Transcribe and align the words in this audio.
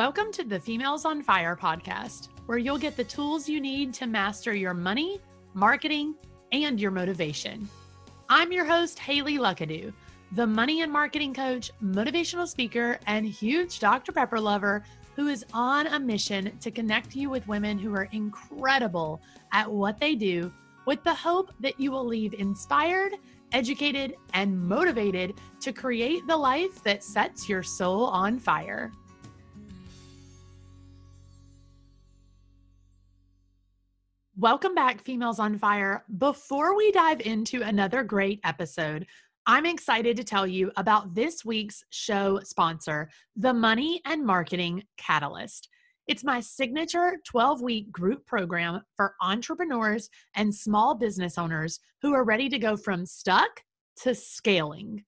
Welcome 0.00 0.32
to 0.32 0.44
the 0.44 0.58
Females 0.58 1.04
on 1.04 1.22
Fire 1.22 1.54
podcast, 1.54 2.30
where 2.46 2.56
you'll 2.56 2.78
get 2.78 2.96
the 2.96 3.04
tools 3.04 3.50
you 3.50 3.60
need 3.60 3.92
to 3.92 4.06
master 4.06 4.54
your 4.54 4.72
money, 4.72 5.20
marketing, 5.52 6.14
and 6.52 6.80
your 6.80 6.90
motivation. 6.90 7.68
I'm 8.30 8.50
your 8.50 8.64
host, 8.64 8.98
Haley 8.98 9.36
Luckadoo, 9.36 9.92
the 10.32 10.46
money 10.46 10.80
and 10.80 10.90
marketing 10.90 11.34
coach, 11.34 11.70
motivational 11.84 12.48
speaker, 12.48 12.98
and 13.06 13.26
huge 13.26 13.78
Dr. 13.78 14.10
Pepper 14.10 14.40
lover 14.40 14.84
who 15.16 15.28
is 15.28 15.44
on 15.52 15.88
a 15.88 16.00
mission 16.00 16.56
to 16.60 16.70
connect 16.70 17.14
you 17.14 17.28
with 17.28 17.46
women 17.46 17.78
who 17.78 17.94
are 17.94 18.08
incredible 18.12 19.20
at 19.52 19.70
what 19.70 20.00
they 20.00 20.14
do 20.14 20.50
with 20.86 21.04
the 21.04 21.12
hope 21.12 21.52
that 21.60 21.78
you 21.78 21.90
will 21.90 22.06
leave 22.06 22.32
inspired, 22.32 23.16
educated, 23.52 24.16
and 24.32 24.58
motivated 24.58 25.34
to 25.60 25.74
create 25.74 26.26
the 26.26 26.34
life 26.38 26.82
that 26.84 27.04
sets 27.04 27.50
your 27.50 27.62
soul 27.62 28.06
on 28.06 28.38
fire. 28.38 28.90
Welcome 34.40 34.74
back, 34.74 35.02
Females 35.02 35.38
on 35.38 35.58
Fire. 35.58 36.02
Before 36.16 36.74
we 36.74 36.90
dive 36.92 37.20
into 37.20 37.60
another 37.60 38.02
great 38.02 38.40
episode, 38.42 39.06
I'm 39.46 39.66
excited 39.66 40.16
to 40.16 40.24
tell 40.24 40.46
you 40.46 40.72
about 40.78 41.14
this 41.14 41.44
week's 41.44 41.84
show 41.90 42.40
sponsor, 42.42 43.10
the 43.36 43.52
Money 43.52 44.00
and 44.06 44.24
Marketing 44.24 44.82
Catalyst. 44.96 45.68
It's 46.06 46.24
my 46.24 46.40
signature 46.40 47.18
12 47.26 47.60
week 47.60 47.92
group 47.92 48.24
program 48.24 48.80
for 48.96 49.14
entrepreneurs 49.20 50.08
and 50.34 50.54
small 50.54 50.94
business 50.94 51.36
owners 51.36 51.78
who 52.00 52.14
are 52.14 52.24
ready 52.24 52.48
to 52.48 52.58
go 52.58 52.78
from 52.78 53.04
stuck 53.04 53.60
to 54.04 54.14
scaling. 54.14 55.04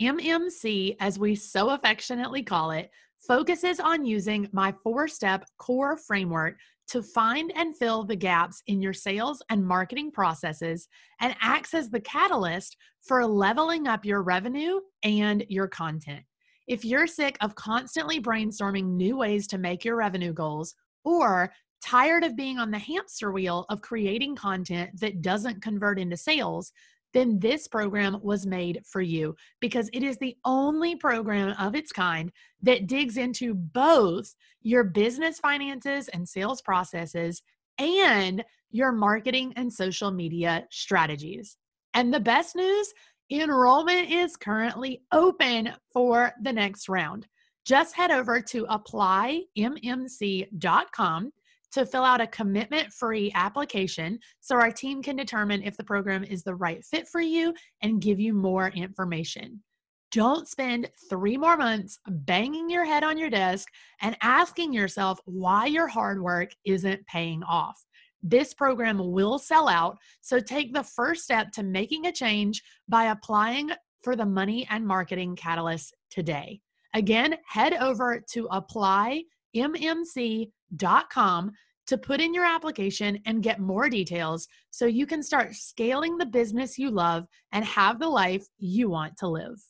MMC, 0.00 0.96
as 0.98 1.20
we 1.20 1.36
so 1.36 1.70
affectionately 1.70 2.42
call 2.42 2.72
it, 2.72 2.90
focuses 3.28 3.78
on 3.78 4.04
using 4.04 4.48
my 4.50 4.74
four 4.82 5.06
step 5.06 5.44
core 5.56 5.96
framework 5.96 6.56
to 6.88 7.02
find 7.02 7.52
and 7.54 7.76
fill 7.76 8.04
the 8.04 8.16
gaps 8.16 8.62
in 8.66 8.82
your 8.82 8.92
sales 8.92 9.42
and 9.48 9.66
marketing 9.66 10.10
processes 10.10 10.88
and 11.20 11.34
acts 11.40 11.74
as 11.74 11.90
the 11.90 12.00
catalyst 12.00 12.76
for 13.00 13.26
leveling 13.26 13.86
up 13.86 14.04
your 14.04 14.22
revenue 14.22 14.80
and 15.02 15.44
your 15.48 15.68
content. 15.68 16.22
If 16.68 16.84
you're 16.84 17.06
sick 17.06 17.36
of 17.40 17.54
constantly 17.54 18.20
brainstorming 18.20 18.84
new 18.84 19.16
ways 19.16 19.46
to 19.48 19.58
make 19.58 19.84
your 19.84 19.96
revenue 19.96 20.32
goals 20.32 20.74
or 21.04 21.52
tired 21.82 22.24
of 22.24 22.36
being 22.36 22.58
on 22.58 22.70
the 22.70 22.78
hamster 22.78 23.32
wheel 23.32 23.66
of 23.68 23.82
creating 23.82 24.36
content 24.36 24.90
that 25.00 25.22
doesn't 25.22 25.62
convert 25.62 25.98
into 25.98 26.16
sales, 26.16 26.72
then 27.12 27.38
this 27.38 27.68
program 27.68 28.18
was 28.22 28.46
made 28.46 28.82
for 28.86 29.00
you 29.00 29.36
because 29.60 29.88
it 29.92 30.02
is 30.02 30.18
the 30.18 30.36
only 30.44 30.96
program 30.96 31.54
of 31.58 31.74
its 31.74 31.92
kind 31.92 32.32
that 32.62 32.86
digs 32.86 33.16
into 33.16 33.54
both 33.54 34.34
your 34.62 34.84
business 34.84 35.38
finances 35.38 36.08
and 36.08 36.28
sales 36.28 36.62
processes 36.62 37.42
and 37.78 38.44
your 38.70 38.92
marketing 38.92 39.52
and 39.56 39.72
social 39.72 40.10
media 40.10 40.66
strategies. 40.70 41.56
And 41.94 42.12
the 42.12 42.20
best 42.20 42.56
news 42.56 42.92
enrollment 43.30 44.10
is 44.10 44.36
currently 44.36 45.02
open 45.12 45.72
for 45.92 46.32
the 46.42 46.52
next 46.52 46.88
round. 46.88 47.26
Just 47.64 47.94
head 47.94 48.10
over 48.10 48.40
to 48.40 48.66
applymmc.com 48.66 51.32
to 51.72 51.86
fill 51.86 52.04
out 52.04 52.20
a 52.20 52.26
commitment 52.26 52.92
free 52.92 53.32
application 53.34 54.18
so 54.40 54.56
our 54.56 54.70
team 54.70 55.02
can 55.02 55.16
determine 55.16 55.62
if 55.62 55.76
the 55.76 55.84
program 55.84 56.24
is 56.24 56.42
the 56.42 56.54
right 56.54 56.84
fit 56.84 57.08
for 57.08 57.20
you 57.20 57.54
and 57.82 58.00
give 58.00 58.20
you 58.20 58.32
more 58.34 58.68
information. 58.68 59.62
Don't 60.12 60.46
spend 60.46 60.90
three 61.08 61.38
more 61.38 61.56
months 61.56 61.98
banging 62.06 62.68
your 62.68 62.84
head 62.84 63.02
on 63.02 63.16
your 63.16 63.30
desk 63.30 63.68
and 64.02 64.16
asking 64.20 64.74
yourself 64.74 65.18
why 65.24 65.64
your 65.64 65.88
hard 65.88 66.22
work 66.22 66.50
isn't 66.66 67.06
paying 67.06 67.42
off. 67.44 67.82
This 68.22 68.52
program 68.52 68.98
will 68.98 69.38
sell 69.38 69.68
out, 69.68 69.96
so 70.20 70.38
take 70.38 70.74
the 70.74 70.84
first 70.84 71.24
step 71.24 71.50
to 71.52 71.62
making 71.62 72.06
a 72.06 72.12
change 72.12 72.62
by 72.88 73.04
applying 73.04 73.70
for 74.02 74.14
the 74.14 74.26
Money 74.26 74.66
and 74.70 74.86
Marketing 74.86 75.34
Catalyst 75.34 75.94
today. 76.10 76.60
Again, 76.94 77.36
head 77.46 77.72
over 77.74 78.22
to 78.32 78.46
apply 78.50 79.24
mmc.com 80.72 81.52
to 81.86 81.98
put 81.98 82.20
in 82.20 82.32
your 82.32 82.44
application 82.44 83.18
and 83.26 83.42
get 83.42 83.58
more 83.58 83.88
details 83.88 84.48
so 84.70 84.86
you 84.86 85.06
can 85.06 85.22
start 85.22 85.54
scaling 85.54 86.16
the 86.16 86.26
business 86.26 86.78
you 86.78 86.90
love 86.90 87.26
and 87.50 87.64
have 87.64 87.98
the 87.98 88.08
life 88.08 88.46
you 88.58 88.88
want 88.88 89.16
to 89.18 89.28
live. 89.28 89.60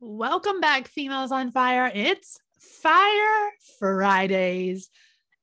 Welcome 0.00 0.60
back, 0.60 0.88
Females 0.88 1.32
on 1.32 1.50
Fire. 1.50 1.90
It's 1.94 2.38
Fire 2.58 3.50
Fridays. 3.78 4.90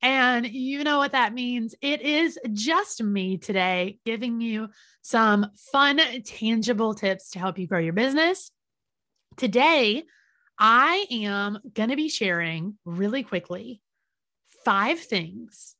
And 0.02 0.46
you 0.46 0.84
know 0.84 0.98
what 0.98 1.12
that 1.12 1.32
means. 1.32 1.74
It 1.80 2.02
is 2.02 2.38
just 2.52 3.02
me 3.02 3.38
today 3.38 3.98
giving 4.04 4.40
you 4.40 4.68
some 5.00 5.46
fun, 5.72 6.00
tangible 6.24 6.94
tips 6.94 7.30
to 7.30 7.38
help 7.38 7.58
you 7.58 7.66
grow 7.66 7.78
your 7.78 7.94
business. 7.94 8.50
Today, 9.36 10.04
I 10.58 11.06
am 11.10 11.58
going 11.74 11.90
to 11.90 11.96
be 11.96 12.08
sharing 12.08 12.78
really 12.84 13.22
quickly 13.22 13.80
five 14.64 15.00
things 15.00 15.74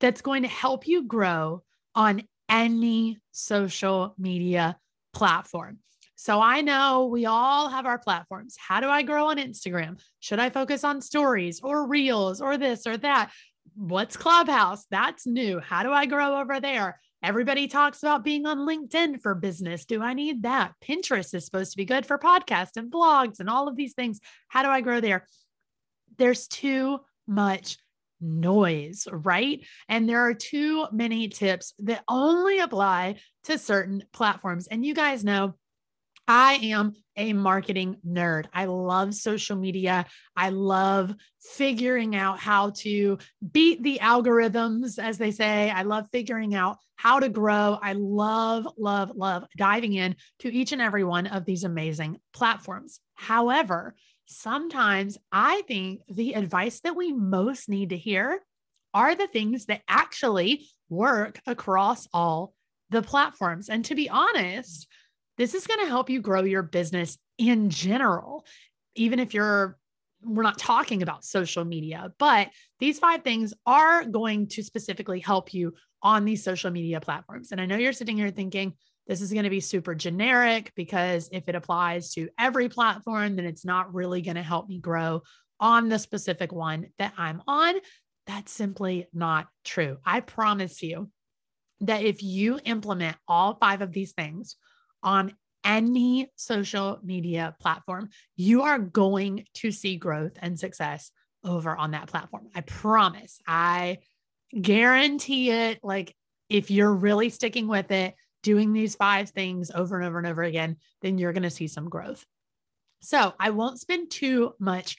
that's 0.00 0.22
going 0.22 0.42
to 0.42 0.48
help 0.48 0.88
you 0.88 1.04
grow 1.04 1.62
on 1.94 2.22
any 2.48 3.18
social 3.30 4.14
media 4.18 4.78
platform. 5.12 5.78
So 6.16 6.40
I 6.40 6.60
know 6.60 7.06
we 7.06 7.24
all 7.26 7.68
have 7.68 7.86
our 7.86 7.98
platforms. 7.98 8.56
How 8.58 8.80
do 8.80 8.88
I 8.88 9.02
grow 9.02 9.28
on 9.28 9.38
Instagram? 9.38 10.00
Should 10.18 10.38
I 10.38 10.50
focus 10.50 10.84
on 10.84 11.00
stories 11.00 11.60
or 11.62 11.86
reels 11.86 12.40
or 12.42 12.58
this 12.58 12.86
or 12.86 12.96
that? 12.98 13.30
What's 13.74 14.16
Clubhouse? 14.16 14.84
That's 14.90 15.26
new. 15.26 15.60
How 15.60 15.82
do 15.82 15.92
I 15.92 16.06
grow 16.06 16.38
over 16.38 16.60
there? 16.60 17.00
Everybody 17.22 17.68
talks 17.68 18.02
about 18.02 18.24
being 18.24 18.46
on 18.46 18.58
LinkedIn 18.58 19.20
for 19.20 19.34
business. 19.34 19.84
Do 19.84 20.02
I 20.02 20.14
need 20.14 20.42
that? 20.44 20.72
Pinterest 20.82 21.34
is 21.34 21.44
supposed 21.44 21.72
to 21.72 21.76
be 21.76 21.84
good 21.84 22.06
for 22.06 22.18
podcasts 22.18 22.76
and 22.76 22.90
blogs 22.90 23.40
and 23.40 23.50
all 23.50 23.68
of 23.68 23.76
these 23.76 23.92
things. 23.92 24.20
How 24.48 24.62
do 24.62 24.68
I 24.68 24.80
grow 24.80 25.00
there? 25.00 25.26
There's 26.16 26.48
too 26.48 27.00
much 27.26 27.76
noise, 28.20 29.06
right? 29.10 29.64
And 29.88 30.08
there 30.08 30.26
are 30.26 30.34
too 30.34 30.86
many 30.92 31.28
tips 31.28 31.74
that 31.80 32.04
only 32.08 32.58
apply 32.58 33.16
to 33.44 33.58
certain 33.58 34.02
platforms. 34.12 34.66
And 34.66 34.84
you 34.84 34.94
guys 34.94 35.24
know 35.24 35.54
I 36.32 36.60
am 36.62 36.92
a 37.16 37.32
marketing 37.32 37.96
nerd. 38.06 38.46
I 38.54 38.66
love 38.66 39.16
social 39.16 39.56
media. 39.56 40.06
I 40.36 40.50
love 40.50 41.12
figuring 41.40 42.14
out 42.14 42.38
how 42.38 42.70
to 42.70 43.18
beat 43.50 43.82
the 43.82 43.98
algorithms, 44.00 45.02
as 45.02 45.18
they 45.18 45.32
say. 45.32 45.70
I 45.70 45.82
love 45.82 46.06
figuring 46.12 46.54
out 46.54 46.76
how 46.94 47.18
to 47.18 47.28
grow. 47.28 47.80
I 47.82 47.94
love, 47.94 48.68
love, 48.78 49.10
love 49.16 49.44
diving 49.56 49.94
in 49.94 50.14
to 50.38 50.54
each 50.54 50.70
and 50.70 50.80
every 50.80 51.02
one 51.02 51.26
of 51.26 51.46
these 51.46 51.64
amazing 51.64 52.20
platforms. 52.32 53.00
However, 53.14 53.96
sometimes 54.26 55.18
I 55.32 55.62
think 55.62 56.02
the 56.08 56.34
advice 56.34 56.78
that 56.82 56.94
we 56.94 57.12
most 57.12 57.68
need 57.68 57.88
to 57.88 57.96
hear 57.96 58.40
are 58.94 59.16
the 59.16 59.26
things 59.26 59.66
that 59.66 59.82
actually 59.88 60.68
work 60.88 61.40
across 61.44 62.06
all 62.12 62.54
the 62.90 63.02
platforms. 63.02 63.68
And 63.68 63.84
to 63.86 63.96
be 63.96 64.08
honest, 64.08 64.86
this 65.40 65.54
is 65.54 65.66
going 65.66 65.80
to 65.80 65.86
help 65.86 66.10
you 66.10 66.20
grow 66.20 66.42
your 66.42 66.62
business 66.62 67.16
in 67.38 67.70
general, 67.70 68.44
even 68.94 69.18
if 69.18 69.32
you're 69.32 69.78
we're 70.22 70.42
not 70.42 70.58
talking 70.58 71.00
about 71.00 71.24
social 71.24 71.64
media, 71.64 72.12
but 72.18 72.50
these 72.78 72.98
five 72.98 73.22
things 73.22 73.54
are 73.64 74.04
going 74.04 74.48
to 74.48 74.62
specifically 74.62 75.18
help 75.18 75.54
you 75.54 75.72
on 76.02 76.26
these 76.26 76.44
social 76.44 76.70
media 76.70 77.00
platforms. 77.00 77.52
And 77.52 77.60
I 77.60 77.64
know 77.64 77.78
you're 77.78 77.94
sitting 77.94 78.18
here 78.18 78.28
thinking, 78.28 78.74
this 79.06 79.22
is 79.22 79.32
going 79.32 79.44
to 79.44 79.50
be 79.50 79.60
super 79.60 79.94
generic 79.94 80.72
because 80.76 81.30
if 81.32 81.48
it 81.48 81.54
applies 81.54 82.12
to 82.12 82.28
every 82.38 82.68
platform, 82.68 83.36
then 83.36 83.46
it's 83.46 83.64
not 83.64 83.94
really 83.94 84.20
going 84.20 84.36
to 84.36 84.42
help 84.42 84.68
me 84.68 84.78
grow 84.78 85.22
on 85.58 85.88
the 85.88 85.98
specific 85.98 86.52
one 86.52 86.88
that 86.98 87.14
I'm 87.16 87.40
on. 87.46 87.76
That's 88.26 88.52
simply 88.52 89.08
not 89.14 89.46
true. 89.64 89.96
I 90.04 90.20
promise 90.20 90.82
you 90.82 91.10
that 91.80 92.02
if 92.02 92.22
you 92.22 92.60
implement 92.66 93.16
all 93.26 93.54
five 93.54 93.80
of 93.80 93.92
these 93.92 94.12
things, 94.12 94.56
on 95.02 95.34
any 95.64 96.30
social 96.36 96.98
media 97.02 97.54
platform, 97.60 98.08
you 98.36 98.62
are 98.62 98.78
going 98.78 99.44
to 99.54 99.70
see 99.70 99.96
growth 99.96 100.32
and 100.40 100.58
success 100.58 101.10
over 101.44 101.76
on 101.76 101.92
that 101.92 102.08
platform. 102.08 102.48
I 102.54 102.62
promise. 102.62 103.40
I 103.46 103.98
guarantee 104.58 105.50
it. 105.50 105.80
Like, 105.82 106.14
if 106.48 106.70
you're 106.70 106.92
really 106.92 107.28
sticking 107.28 107.68
with 107.68 107.90
it, 107.90 108.14
doing 108.42 108.72
these 108.72 108.94
five 108.94 109.30
things 109.30 109.70
over 109.70 109.98
and 109.98 110.06
over 110.06 110.18
and 110.18 110.26
over 110.26 110.42
again, 110.42 110.76
then 111.02 111.18
you're 111.18 111.32
going 111.32 111.42
to 111.44 111.50
see 111.50 111.68
some 111.68 111.88
growth. 111.88 112.24
So, 113.00 113.34
I 113.38 113.50
won't 113.50 113.80
spend 113.80 114.10
too 114.10 114.54
much 114.58 114.96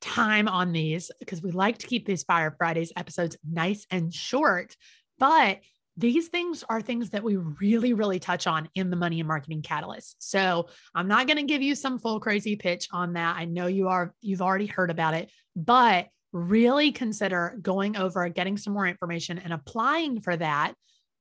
time 0.00 0.48
on 0.48 0.72
these 0.72 1.10
because 1.20 1.42
we 1.42 1.52
like 1.52 1.78
to 1.78 1.86
keep 1.86 2.06
these 2.06 2.24
Fire 2.24 2.54
Fridays 2.56 2.92
episodes 2.96 3.36
nice 3.48 3.86
and 3.90 4.12
short. 4.12 4.76
But 5.18 5.60
these 5.96 6.28
things 6.28 6.64
are 6.68 6.80
things 6.80 7.10
that 7.10 7.22
we 7.22 7.36
really, 7.36 7.92
really 7.92 8.18
touch 8.18 8.46
on 8.46 8.68
in 8.74 8.90
the 8.90 8.96
money 8.96 9.20
and 9.20 9.28
marketing 9.28 9.62
catalyst. 9.62 10.16
So 10.18 10.68
I'm 10.94 11.08
not 11.08 11.26
going 11.26 11.36
to 11.36 11.42
give 11.42 11.62
you 11.62 11.74
some 11.74 11.98
full 11.98 12.18
crazy 12.18 12.56
pitch 12.56 12.88
on 12.92 13.12
that. 13.14 13.36
I 13.36 13.44
know 13.44 13.66
you 13.66 13.88
are, 13.88 14.14
you've 14.22 14.42
already 14.42 14.66
heard 14.66 14.90
about 14.90 15.14
it, 15.14 15.30
but 15.54 16.08
really 16.32 16.92
consider 16.92 17.58
going 17.60 17.96
over, 17.96 18.26
getting 18.30 18.56
some 18.56 18.72
more 18.72 18.86
information 18.86 19.38
and 19.38 19.52
applying 19.52 20.20
for 20.22 20.34
that, 20.34 20.72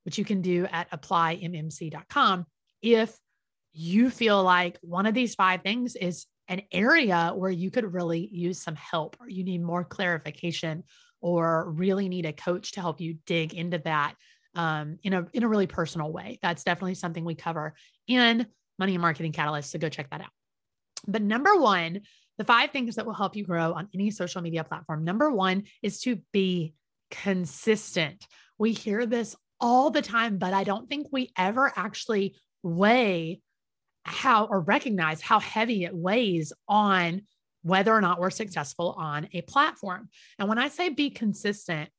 which 0.06 0.18
you 0.18 0.24
can 0.24 0.42
do 0.42 0.66
at 0.72 0.90
applymmc.com. 0.92 2.46
If 2.82 3.18
you 3.74 4.10
feel 4.10 4.42
like 4.42 4.78
one 4.82 5.06
of 5.06 5.14
these 5.14 5.36
five 5.36 5.64
things 5.64 5.96
is 5.96 6.26
an 6.48 6.62
area 6.72 7.32
where 7.36 7.52
you 7.52 7.72
could 7.72 7.94
really 7.94 8.28
use 8.32 8.62
some 8.62 8.76
help 8.76 9.18
or 9.20 9.30
you 9.30 9.44
need 9.44 9.62
more 9.62 9.84
clarification 9.84 10.84
or 11.22 11.70
really 11.72 12.10
need 12.10 12.26
a 12.26 12.34
coach 12.34 12.74
to 12.74 12.82
help 12.82 13.00
you 13.00 13.18
dig 13.26 13.54
into 13.54 13.78
that 13.80 14.16
um, 14.56 14.98
in 15.04 15.14
a 15.14 15.28
in 15.34 15.44
a 15.44 15.48
really 15.48 15.68
personal 15.68 16.12
way. 16.12 16.40
That's 16.42 16.64
definitely 16.64 16.96
something 16.96 17.24
we 17.24 17.36
cover 17.36 17.74
in 18.08 18.48
Money 18.80 18.96
and 18.96 19.02
Marketing 19.02 19.32
Catalyst. 19.32 19.72
So 19.72 19.80
go 19.80 19.90
check 19.90 20.10
that 20.10 20.22
out. 20.22 20.32
But 21.08 21.22
number 21.22 21.56
one, 21.56 22.02
the 22.38 22.44
five 22.44 22.72
things 22.72 22.96
that 22.96 23.06
will 23.06 23.14
help 23.14 23.36
you 23.36 23.44
grow 23.44 23.74
on 23.74 23.88
any 23.94 24.12
social 24.12 24.42
media 24.42 24.64
platform. 24.64 25.04
Number 25.04 25.32
one 25.32 25.64
is 25.82 26.02
to 26.02 26.20
be 26.32 26.74
consistent. 27.10 28.26
We 28.58 28.74
hear 28.74 29.06
this 29.06 29.36
all 29.60 29.92
the 29.92 30.02
time, 30.02 30.38
but 30.38 30.54
I 30.54 30.64
don't 30.64 30.90
think 30.90 31.08
we 31.12 31.32
ever 31.38 31.72
actually 31.76 32.36
weigh 32.64 33.42
how 34.04 34.46
or 34.46 34.60
recognize 34.60 35.22
how 35.22 35.40
heavy 35.40 35.84
it 35.84 35.96
weighs 35.96 36.54
on 36.68 37.22
whether 37.64 37.94
or 37.94 38.02
not 38.02 38.20
we're 38.20 38.32
successful 38.32 38.96
on 38.98 39.28
a 39.34 39.42
platform. 39.42 40.10
And 40.40 40.50
when 40.50 40.58
I 40.58 40.70
say 40.70 40.90
be 40.90 41.12
consistent, 41.12 41.90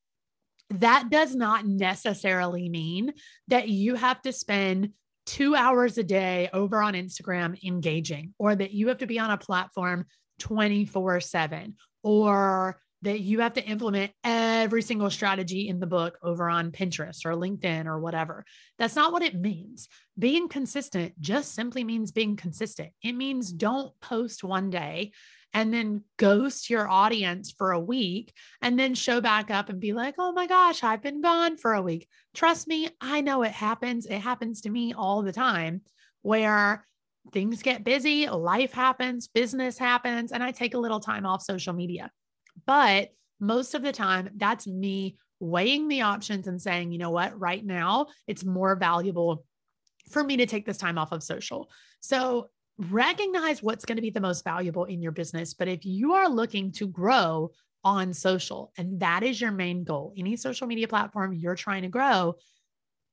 that 0.71 1.11
does 1.11 1.35
not 1.35 1.67
necessarily 1.67 2.69
mean 2.69 3.13
that 3.49 3.69
you 3.69 3.95
have 3.95 4.21
to 4.23 4.33
spend 4.33 4.91
two 5.27 5.55
hours 5.55 5.99
a 5.99 6.03
day 6.03 6.49
over 6.53 6.83
on 6.83 6.95
Instagram 6.95 7.63
engaging, 7.65 8.35
or 8.39 8.55
that 8.55 8.73
you 8.73 8.89
have 8.89 8.99
to 8.99 9.07
be 9.07 9.19
on 9.19 9.31
a 9.31 9.39
platform 9.39 10.07
24 10.41 11.21
7, 11.21 11.77
or 12.03 12.81
that 13.03 13.21
you 13.21 13.41
have 13.41 13.55
to 13.55 13.65
implement 13.65 14.13
every 14.23 14.81
single 14.81 15.11
strategy 15.11 15.69
in 15.69 15.81
the 15.81 15.87
book 15.87 16.17
over 16.23 16.49
on 16.49 16.71
Pinterest 16.71 17.25
or 17.25 17.33
LinkedIn 17.33 17.87
or 17.87 17.99
whatever. 17.99 18.45
That's 18.79 18.97
not 18.97 19.13
what 19.13 19.23
it 19.23 19.35
means. 19.35 19.89
Being 20.19 20.49
consistent 20.49 21.21
just 21.21 21.53
simply 21.53 21.83
means 21.83 22.13
being 22.13 22.37
consistent. 22.37 22.91
It 23.03 23.13
means 23.13 23.53
don't 23.53 23.93
post 24.01 24.45
one 24.45 24.71
day 24.71 25.13
and 25.55 25.73
then 25.73 26.03
ghost 26.17 26.71
your 26.71 26.89
audience 26.89 27.51
for 27.51 27.73
a 27.73 27.81
week 27.81 28.33
and 28.61 28.79
then 28.79 28.95
show 28.95 29.21
back 29.21 29.51
up 29.51 29.69
and 29.69 29.81
be 29.81 29.93
like, 29.93 30.15
oh 30.19 30.33
my 30.33 30.47
gosh, 30.47 30.83
I've 30.83 31.03
been 31.03 31.21
gone 31.21 31.57
for 31.57 31.75
a 31.75 31.83
week. 31.83 32.09
Trust 32.35 32.67
me, 32.67 32.89
I 33.01 33.21
know 33.21 33.43
it 33.43 33.53
happens. 33.53 34.07
It 34.07 34.19
happens 34.19 34.63
to 34.63 34.71
me 34.71 34.95
all 34.95 35.23
the 35.23 35.33
time 35.33 35.83
where 36.23 36.87
things 37.33 37.63
get 37.63 37.85
busy, 37.85 38.29
life 38.29 38.73
happens, 38.73 39.29
business 39.29 39.79
happens, 39.79 40.33
and 40.33 40.43
I 40.43 40.51
take 40.51 40.75
a 40.75 40.79
little 40.79 41.01
time 41.01 41.27
off 41.27 41.43
social 41.43 41.73
media. 41.73 42.11
But 42.67 43.11
most 43.39 43.75
of 43.75 43.83
the 43.83 43.93
time, 43.93 44.31
that's 44.37 44.67
me 44.67 45.17
weighing 45.41 45.89
the 45.89 46.03
options 46.03 46.47
and 46.47 46.63
saying, 46.63 46.93
you 46.93 46.99
know 46.99 47.11
what, 47.11 47.39
right 47.39 47.65
now, 47.65 48.07
it's 48.27 48.45
more 48.45 48.77
valuable 48.77 49.45
for 50.11 50.23
me 50.23 50.39
to 50.39 50.47
take 50.47 50.65
this 50.65 50.79
time 50.79 50.99
off 50.99 51.13
of 51.13 51.23
social. 51.23 51.71
So 52.01 52.51
recognize 52.79 53.63
what's 53.63 53.85
going 53.85 53.97
to 53.97 54.03
be 54.03 54.11
the 54.11 54.21
most 54.21 54.45
valuable 54.45 54.85
in 54.85 55.03
your 55.03 55.13
business. 55.13 55.55
But 55.55 55.69
if 55.69 55.85
you 55.85 56.15
are 56.15 56.29
looking 56.29 56.73
to 56.73 56.87
grow 56.87 57.51
on 57.85 58.15
social 58.15 58.73
and 58.77 59.01
that 59.01 59.23
is 59.23 59.41
your 59.41 59.53
main 59.53 59.85
goal, 59.85 60.15
any 60.17 60.37
social 60.37 60.67
media 60.67 60.89
platform 60.89 61.33
you're 61.33 61.55
trying 61.55 61.83
to 61.83 61.89
grow, 61.89 62.37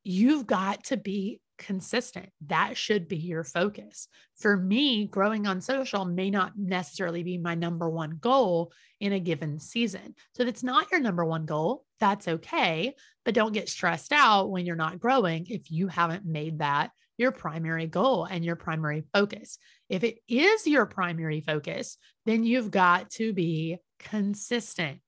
you've 0.04 0.48
got 0.48 0.86
to 0.86 0.98
be 0.98 1.42
consistent. 1.58 2.30
That 2.48 2.78
should 2.78 3.08
be 3.08 3.18
your 3.18 3.44
focus. 3.44 4.08
For 4.38 4.56
me, 4.56 5.06
growing 5.06 5.46
on 5.46 5.60
social 5.60 6.06
may 6.06 6.32
not 6.32 6.54
necessarily 6.58 7.22
be 7.22 7.38
my 7.38 7.54
number 7.54 7.90
one 7.90 8.18
goal 8.22 8.72
in 9.00 9.14
a 9.14 9.20
given 9.20 9.60
season. 9.60 10.16
So 10.34 10.44
if 10.44 10.50
it's 10.50 10.64
not 10.64 10.90
your 10.92 11.02
number 11.02 11.26
one 11.26 11.46
goal, 11.46 11.84
that's 12.00 12.28
okay. 12.28 12.96
But 13.26 13.34
don't 13.34 13.54
get 13.54 13.68
stressed 13.70 14.14
out 14.14 14.50
when 14.50 14.66
you're 14.66 14.76
not 14.78 15.00
growing 15.00 15.48
if 15.48 15.70
you 15.70 15.88
haven't 15.88 16.26
made 16.26 16.60
that 16.60 16.92
your 17.20 17.32
primary 17.32 17.86
goal 17.86 18.26
and 18.26 18.44
your 18.44 18.56
primary 18.56 19.04
focus. 19.14 19.60
If 19.90 20.04
it 20.04 20.20
is 20.28 20.66
your 20.66 20.86
primary 20.86 21.42
focus, 21.42 21.98
then 22.26 22.44
you've 22.44 22.72
got 22.72 23.10
to 23.12 23.34
be 23.34 23.78
consistent. 24.00 25.00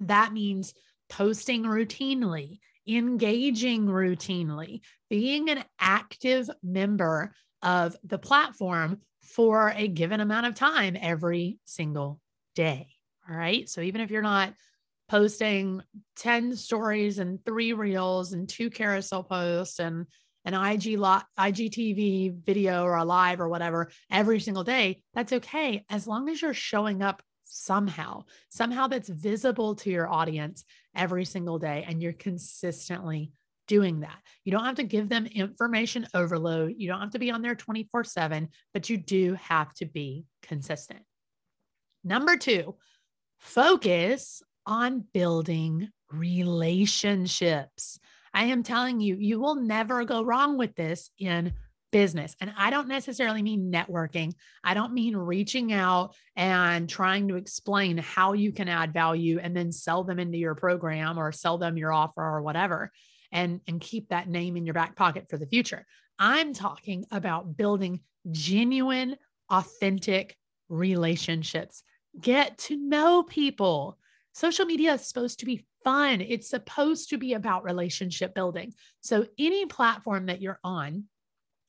That 0.00 0.32
means 0.32 0.72
posting 1.10 1.64
routinely, 1.64 2.60
engaging 2.86 3.86
routinely, 3.86 4.80
being 5.10 5.50
an 5.50 5.64
active 5.78 6.48
member 6.62 7.34
of 7.62 7.96
the 8.04 8.18
platform 8.18 9.00
for 9.20 9.72
a 9.74 9.88
given 9.88 10.20
amount 10.20 10.46
of 10.46 10.54
time 10.54 10.96
every 11.00 11.58
single 11.64 12.20
day. 12.54 12.88
All 13.28 13.36
right. 13.36 13.68
So 13.68 13.80
even 13.80 14.00
if 14.00 14.10
you're 14.10 14.22
not 14.22 14.54
posting 15.08 15.82
10 16.16 16.56
stories 16.56 17.18
and 17.18 17.44
three 17.44 17.72
reels 17.72 18.32
and 18.32 18.48
two 18.48 18.70
carousel 18.70 19.22
posts 19.22 19.78
and 19.78 20.06
an 20.44 20.54
IG 20.54 20.98
IGTV 20.98 22.44
video 22.44 22.82
or 22.82 22.96
a 22.96 23.04
live 23.04 23.40
or 23.40 23.48
whatever 23.48 23.90
every 24.10 24.40
single 24.40 24.64
day, 24.64 25.02
that's 25.14 25.32
okay. 25.32 25.84
As 25.88 26.06
long 26.06 26.28
as 26.28 26.42
you're 26.42 26.54
showing 26.54 27.02
up 27.02 27.22
somehow, 27.44 28.24
somehow 28.48 28.86
that's 28.86 29.08
visible 29.08 29.74
to 29.76 29.90
your 29.90 30.08
audience 30.08 30.64
every 30.96 31.24
single 31.24 31.58
day 31.58 31.84
and 31.86 32.02
you're 32.02 32.12
consistently 32.12 33.32
doing 33.68 34.00
that. 34.00 34.18
You 34.44 34.52
don't 34.52 34.64
have 34.64 34.76
to 34.76 34.82
give 34.82 35.08
them 35.08 35.26
information 35.26 36.06
overload. 36.14 36.74
You 36.76 36.88
don't 36.88 37.00
have 37.00 37.12
to 37.12 37.18
be 37.18 37.30
on 37.30 37.42
there 37.42 37.54
24 37.54 38.04
7, 38.04 38.48
but 38.74 38.90
you 38.90 38.96
do 38.96 39.34
have 39.34 39.72
to 39.74 39.86
be 39.86 40.24
consistent. 40.42 41.00
Number 42.04 42.36
two, 42.36 42.74
focus 43.38 44.42
on 44.66 45.04
building 45.12 45.88
relationships. 46.10 47.98
I 48.34 48.44
am 48.44 48.62
telling 48.62 49.00
you, 49.00 49.16
you 49.16 49.40
will 49.40 49.56
never 49.56 50.04
go 50.04 50.24
wrong 50.24 50.58
with 50.58 50.74
this 50.74 51.10
in 51.18 51.52
business. 51.92 52.34
And 52.40 52.52
I 52.56 52.70
don't 52.70 52.88
necessarily 52.88 53.42
mean 53.42 53.70
networking. 53.70 54.32
I 54.64 54.74
don't 54.74 54.94
mean 54.94 55.14
reaching 55.14 55.72
out 55.72 56.14
and 56.34 56.88
trying 56.88 57.28
to 57.28 57.36
explain 57.36 57.98
how 57.98 58.32
you 58.32 58.50
can 58.50 58.68
add 58.68 58.92
value 58.94 59.38
and 59.40 59.54
then 59.54 59.70
sell 59.70 60.02
them 60.02 60.18
into 60.18 60.38
your 60.38 60.54
program 60.54 61.18
or 61.18 61.30
sell 61.30 61.58
them 61.58 61.76
your 61.76 61.92
offer 61.92 62.22
or 62.22 62.42
whatever 62.42 62.90
and 63.30 63.60
and 63.66 63.80
keep 63.80 64.08
that 64.08 64.28
name 64.28 64.56
in 64.56 64.66
your 64.66 64.74
back 64.74 64.96
pocket 64.96 65.26
for 65.28 65.36
the 65.36 65.46
future. 65.46 65.86
I'm 66.18 66.54
talking 66.54 67.04
about 67.10 67.56
building 67.56 68.00
genuine 68.30 69.16
authentic 69.50 70.36
relationships. 70.68 71.82
Get 72.18 72.58
to 72.58 72.76
know 72.76 73.22
people. 73.22 73.98
Social 74.32 74.64
media 74.64 74.94
is 74.94 75.06
supposed 75.06 75.40
to 75.40 75.46
be 75.46 75.66
fun. 75.84 76.20
It's 76.20 76.48
supposed 76.48 77.10
to 77.10 77.18
be 77.18 77.34
about 77.34 77.64
relationship 77.64 78.34
building. 78.34 78.74
So, 79.00 79.26
any 79.38 79.66
platform 79.66 80.26
that 80.26 80.40
you're 80.40 80.60
on, 80.64 81.04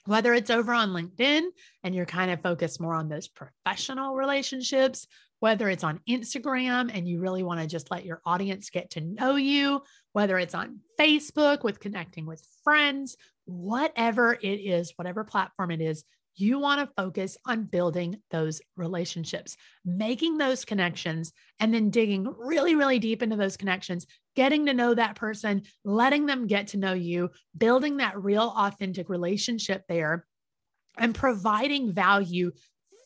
whether 0.06 0.34
it's 0.34 0.50
over 0.50 0.74
on 0.74 0.90
LinkedIn 0.90 1.44
and 1.84 1.96
you're 1.96 2.06
kind 2.06 2.32
of 2.32 2.42
focused 2.42 2.82
more 2.82 2.96
on 2.96 3.10
those 3.10 3.28
professional 3.28 4.16
relationships, 4.16 5.08
whether 5.40 5.70
it's 5.70 5.84
on 5.84 6.00
Instagram 6.08 6.90
and 6.94 7.08
you 7.08 7.20
really 7.20 7.44
want 7.44 7.60
to 7.60 7.68
just 7.68 7.92
let 7.92 8.06
your 8.06 8.22
audience 8.26 8.70
get 8.70 8.92
to 8.92 9.02
know 9.02 9.36
you, 9.36 9.82
whether 10.14 10.38
it's 10.38 10.56
on 10.56 10.80
Facebook 11.00 11.64
with 11.64 11.80
connecting 11.80 12.26
with 12.26 12.46
friends, 12.64 13.18
whatever 13.46 14.34
it 14.34 14.60
is, 14.60 14.94
whatever 14.96 15.24
platform 15.24 15.72
it 15.72 15.82
is, 15.82 16.04
you 16.36 16.60
want 16.60 16.82
to 16.82 16.94
focus 17.02 17.38
on 17.46 17.66
building 17.66 18.18
those 18.32 18.62
relationships, 18.76 19.56
making 19.86 20.38
those 20.38 20.66
connections, 20.66 21.32
and 21.60 21.74
then 21.74 21.90
digging 21.90 22.34
really, 22.38 22.76
really 22.76 23.00
deep 23.00 23.22
into 23.22 23.36
those 23.36 23.58
connections, 23.58 24.06
getting 24.36 24.66
to 24.66 24.74
know 24.74 24.94
that 24.94 25.16
person, 25.16 25.64
letting 25.84 26.26
them 26.26 26.48
get 26.48 26.68
to 26.68 26.78
know 26.78 26.94
you, 26.94 27.30
building 27.58 27.98
that 27.98 28.22
real, 28.22 28.54
authentic 28.58 29.10
relationship 29.10 29.84
there, 29.88 30.26
and 30.98 31.16
providing 31.16 31.92
value 31.92 32.52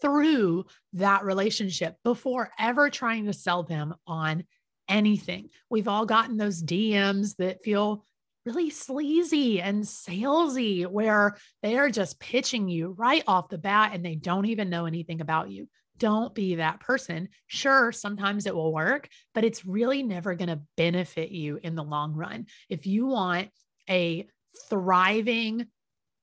through 0.01 0.65
that 0.93 1.24
relationship 1.24 1.96
before 2.03 2.51
ever 2.60 2.89
trying 2.89 3.25
to 3.25 3.34
sell 3.34 3.63
them 3.63 3.96
on 4.05 4.43
anything. 4.88 5.50
We've 5.69 5.88
all 5.88 6.05
gotten 6.05 6.38
those 6.38 6.63
DMs 6.63 7.36
that 7.38 7.63
feel 7.63 8.05
really 8.48 8.70
sleazy 8.70 9.60
and 9.60 9.84
salesy 9.84 10.88
where 10.88 11.36
they 11.62 11.77
are 11.77 11.89
just 11.89 12.18
pitching 12.20 12.70
you 12.70 12.96
right 12.98 13.24
off 13.27 13.50
the 13.50 13.58
bat 13.58 13.92
and 13.94 14.06
they 14.06 14.16
don't 14.16 14.46
even 14.46 14.70
know 14.70 14.86
anything 14.86 15.20
about 15.20 15.50
you. 15.50 15.68
Don't 15.98 16.34
be 16.34 16.56
that 16.56 16.80
person. 16.80 17.27
Sure, 17.48 17.92
sometimes 17.92 18.46
it 18.46 18.56
will 18.56 18.74
work, 18.74 19.10
but 19.34 19.44
it's 19.44 19.66
really 19.66 20.01
never 20.01 20.34
going 20.36 20.48
to 20.48 20.62
benefit 20.77 21.32
you 21.32 21.60
in 21.62 21.75
the 21.75 21.84
long 21.84 22.13
run. 22.13 22.46
If 22.70 22.88
you 22.88 23.08
want 23.08 23.50
a 23.89 24.27
thriving 24.70 25.68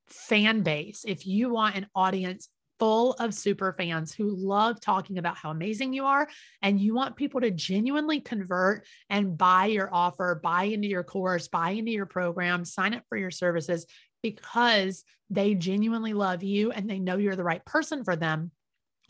fan 0.07 0.61
base, 0.61 1.03
if 1.07 1.27
you 1.27 1.49
want 1.49 1.75
an 1.75 1.87
audience 1.93 2.49
full 2.79 3.13
of 3.13 3.33
super 3.33 3.73
fans 3.73 4.13
who 4.13 4.35
love 4.35 4.81
talking 4.81 5.17
about 5.17 5.37
how 5.37 5.51
amazing 5.51 5.93
you 5.93 6.05
are. 6.05 6.27
And 6.61 6.79
you 6.79 6.93
want 6.93 7.15
people 7.15 7.41
to 7.41 7.51
genuinely 7.51 8.19
convert 8.19 8.85
and 9.09 9.37
buy 9.37 9.67
your 9.67 9.89
offer, 9.93 10.39
buy 10.41 10.63
into 10.63 10.87
your 10.87 11.03
course, 11.03 11.47
buy 11.47 11.71
into 11.71 11.91
your 11.91 12.05
program, 12.05 12.65
sign 12.65 12.93
up 12.93 13.03
for 13.09 13.17
your 13.17 13.31
services 13.31 13.85
because 14.21 15.03
they 15.29 15.55
genuinely 15.55 16.13
love 16.13 16.43
you 16.43 16.71
and 16.71 16.89
they 16.89 16.99
know 16.99 17.17
you're 17.17 17.35
the 17.35 17.43
right 17.43 17.65
person 17.65 18.03
for 18.03 18.15
them 18.15 18.51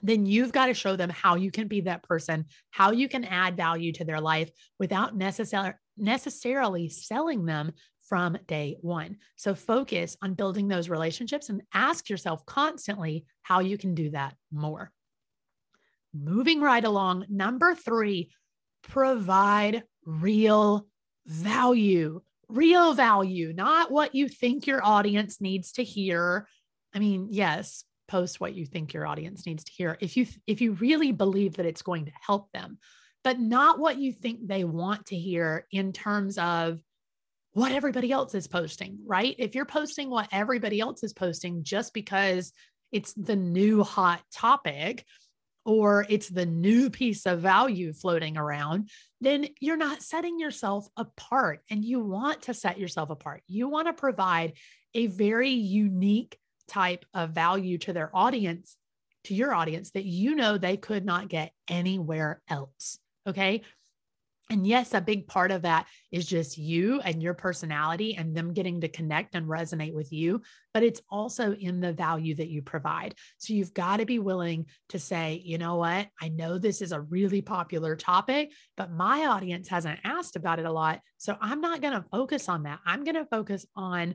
then 0.03 0.25
you've 0.25 0.51
got 0.51 0.67
to 0.67 0.73
show 0.73 0.95
them 0.95 1.09
how 1.09 1.35
you 1.35 1.49
can 1.51 1.67
be 1.67 1.81
that 1.81 2.03
person, 2.03 2.45
how 2.69 2.91
you 2.91 3.09
can 3.09 3.23
add 3.23 3.57
value 3.57 3.91
to 3.93 4.05
their 4.05 4.21
life 4.21 4.51
without 4.79 5.15
necessarily 5.15 5.73
necessarily 5.97 6.89
selling 6.89 7.45
them 7.45 7.71
from 8.07 8.37
day 8.47 8.77
one. 8.81 9.17
So 9.35 9.55
focus 9.55 10.15
on 10.21 10.33
building 10.33 10.67
those 10.67 10.89
relationships 10.89 11.49
and 11.49 11.61
ask 11.73 12.09
yourself 12.09 12.45
constantly 12.45 13.25
how 13.41 13.59
you 13.59 13.77
can 13.77 13.95
do 13.95 14.11
that 14.11 14.35
more. 14.51 14.91
Moving 16.13 16.61
right 16.61 16.83
along, 16.83 17.25
number 17.29 17.75
three, 17.75 18.31
provide 18.83 19.83
real 20.05 20.87
value. 21.25 22.21
Real 22.47 22.93
value, 22.93 23.53
not 23.53 23.89
what 23.89 24.13
you 24.13 24.29
think 24.29 24.67
your 24.67 24.85
audience 24.85 25.41
needs 25.41 25.71
to 25.73 25.83
hear. 25.83 26.47
I 26.93 26.99
mean, 26.99 27.29
yes, 27.31 27.85
post 28.07 28.39
what 28.39 28.53
you 28.53 28.65
think 28.65 28.93
your 28.93 29.07
audience 29.07 29.45
needs 29.45 29.63
to 29.63 29.71
hear 29.71 29.97
if 29.99 30.15
you 30.15 30.27
if 30.45 30.61
you 30.61 30.73
really 30.73 31.11
believe 31.11 31.55
that 31.55 31.65
it's 31.65 31.81
going 31.81 32.05
to 32.05 32.11
help 32.21 32.51
them 32.51 32.77
but 33.23 33.39
not 33.39 33.79
what 33.79 33.97
you 33.97 34.13
think 34.13 34.47
they 34.47 34.63
want 34.63 35.07
to 35.07 35.15
hear 35.15 35.65
in 35.71 35.91
terms 35.91 36.37
of 36.37 36.79
what 37.55 37.71
everybody 37.71 38.11
else 38.11 38.35
is 38.35 38.47
posting, 38.47 38.99
right? 39.05 39.33
If 39.39 39.55
you're 39.55 39.63
posting 39.63 40.09
what 40.09 40.27
everybody 40.33 40.81
else 40.81 41.03
is 41.03 41.13
posting 41.13 41.63
just 41.63 41.93
because 41.93 42.51
it's 42.91 43.13
the 43.13 43.37
new 43.37 43.81
hot 43.81 44.21
topic 44.29 45.05
or 45.63 46.05
it's 46.09 46.27
the 46.27 46.45
new 46.45 46.89
piece 46.89 47.25
of 47.25 47.39
value 47.39 47.93
floating 47.93 48.35
around, 48.35 48.89
then 49.21 49.47
you're 49.61 49.77
not 49.77 50.03
setting 50.03 50.37
yourself 50.37 50.85
apart. 50.97 51.61
And 51.71 51.85
you 51.85 52.01
want 52.01 52.41
to 52.43 52.53
set 52.53 52.77
yourself 52.77 53.09
apart. 53.09 53.41
You 53.47 53.69
want 53.69 53.87
to 53.87 53.93
provide 53.93 54.55
a 54.93 55.07
very 55.07 55.51
unique 55.51 56.37
type 56.67 57.05
of 57.13 57.29
value 57.29 57.77
to 57.77 57.93
their 57.93 58.13
audience, 58.13 58.75
to 59.23 59.33
your 59.33 59.53
audience, 59.53 59.91
that 59.91 60.03
you 60.03 60.35
know 60.35 60.57
they 60.57 60.75
could 60.75 61.05
not 61.05 61.29
get 61.29 61.53
anywhere 61.69 62.41
else. 62.49 62.99
Okay. 63.25 63.61
And 64.51 64.67
yes, 64.67 64.93
a 64.93 65.01
big 65.01 65.27
part 65.27 65.51
of 65.51 65.63
that 65.63 65.87
is 66.11 66.25
just 66.25 66.57
you 66.57 67.01
and 67.01 67.21
your 67.21 67.33
personality 67.33 68.15
and 68.15 68.35
them 68.35 68.53
getting 68.53 68.81
to 68.81 68.87
connect 68.87 69.33
and 69.33 69.47
resonate 69.47 69.93
with 69.93 70.13
you, 70.13 70.41
but 70.71 70.83
it's 70.83 71.01
also 71.09 71.53
in 71.53 71.81
the 71.81 71.93
value 71.93 72.35
that 72.35 72.49
you 72.49 72.61
provide. 72.61 73.15
So 73.39 73.53
you've 73.53 73.73
got 73.73 73.97
to 73.97 74.05
be 74.05 74.19
willing 74.19 74.67
to 74.89 74.99
say, 74.99 75.41
you 75.43 75.57
know 75.57 75.77
what? 75.77 76.07
I 76.21 76.29
know 76.29 76.59
this 76.59 76.83
is 76.83 76.91
a 76.91 77.01
really 77.01 77.41
popular 77.41 77.95
topic, 77.95 78.51
but 78.77 78.91
my 78.91 79.25
audience 79.25 79.67
hasn't 79.67 79.99
asked 80.03 80.35
about 80.35 80.59
it 80.59 80.65
a 80.65 80.71
lot. 80.71 81.01
So 81.17 81.35
I'm 81.41 81.61
not 81.61 81.81
going 81.81 81.95
to 81.95 82.05
focus 82.11 82.47
on 82.47 82.63
that. 82.63 82.79
I'm 82.85 83.03
going 83.03 83.15
to 83.15 83.25
focus 83.25 83.65
on 83.75 84.13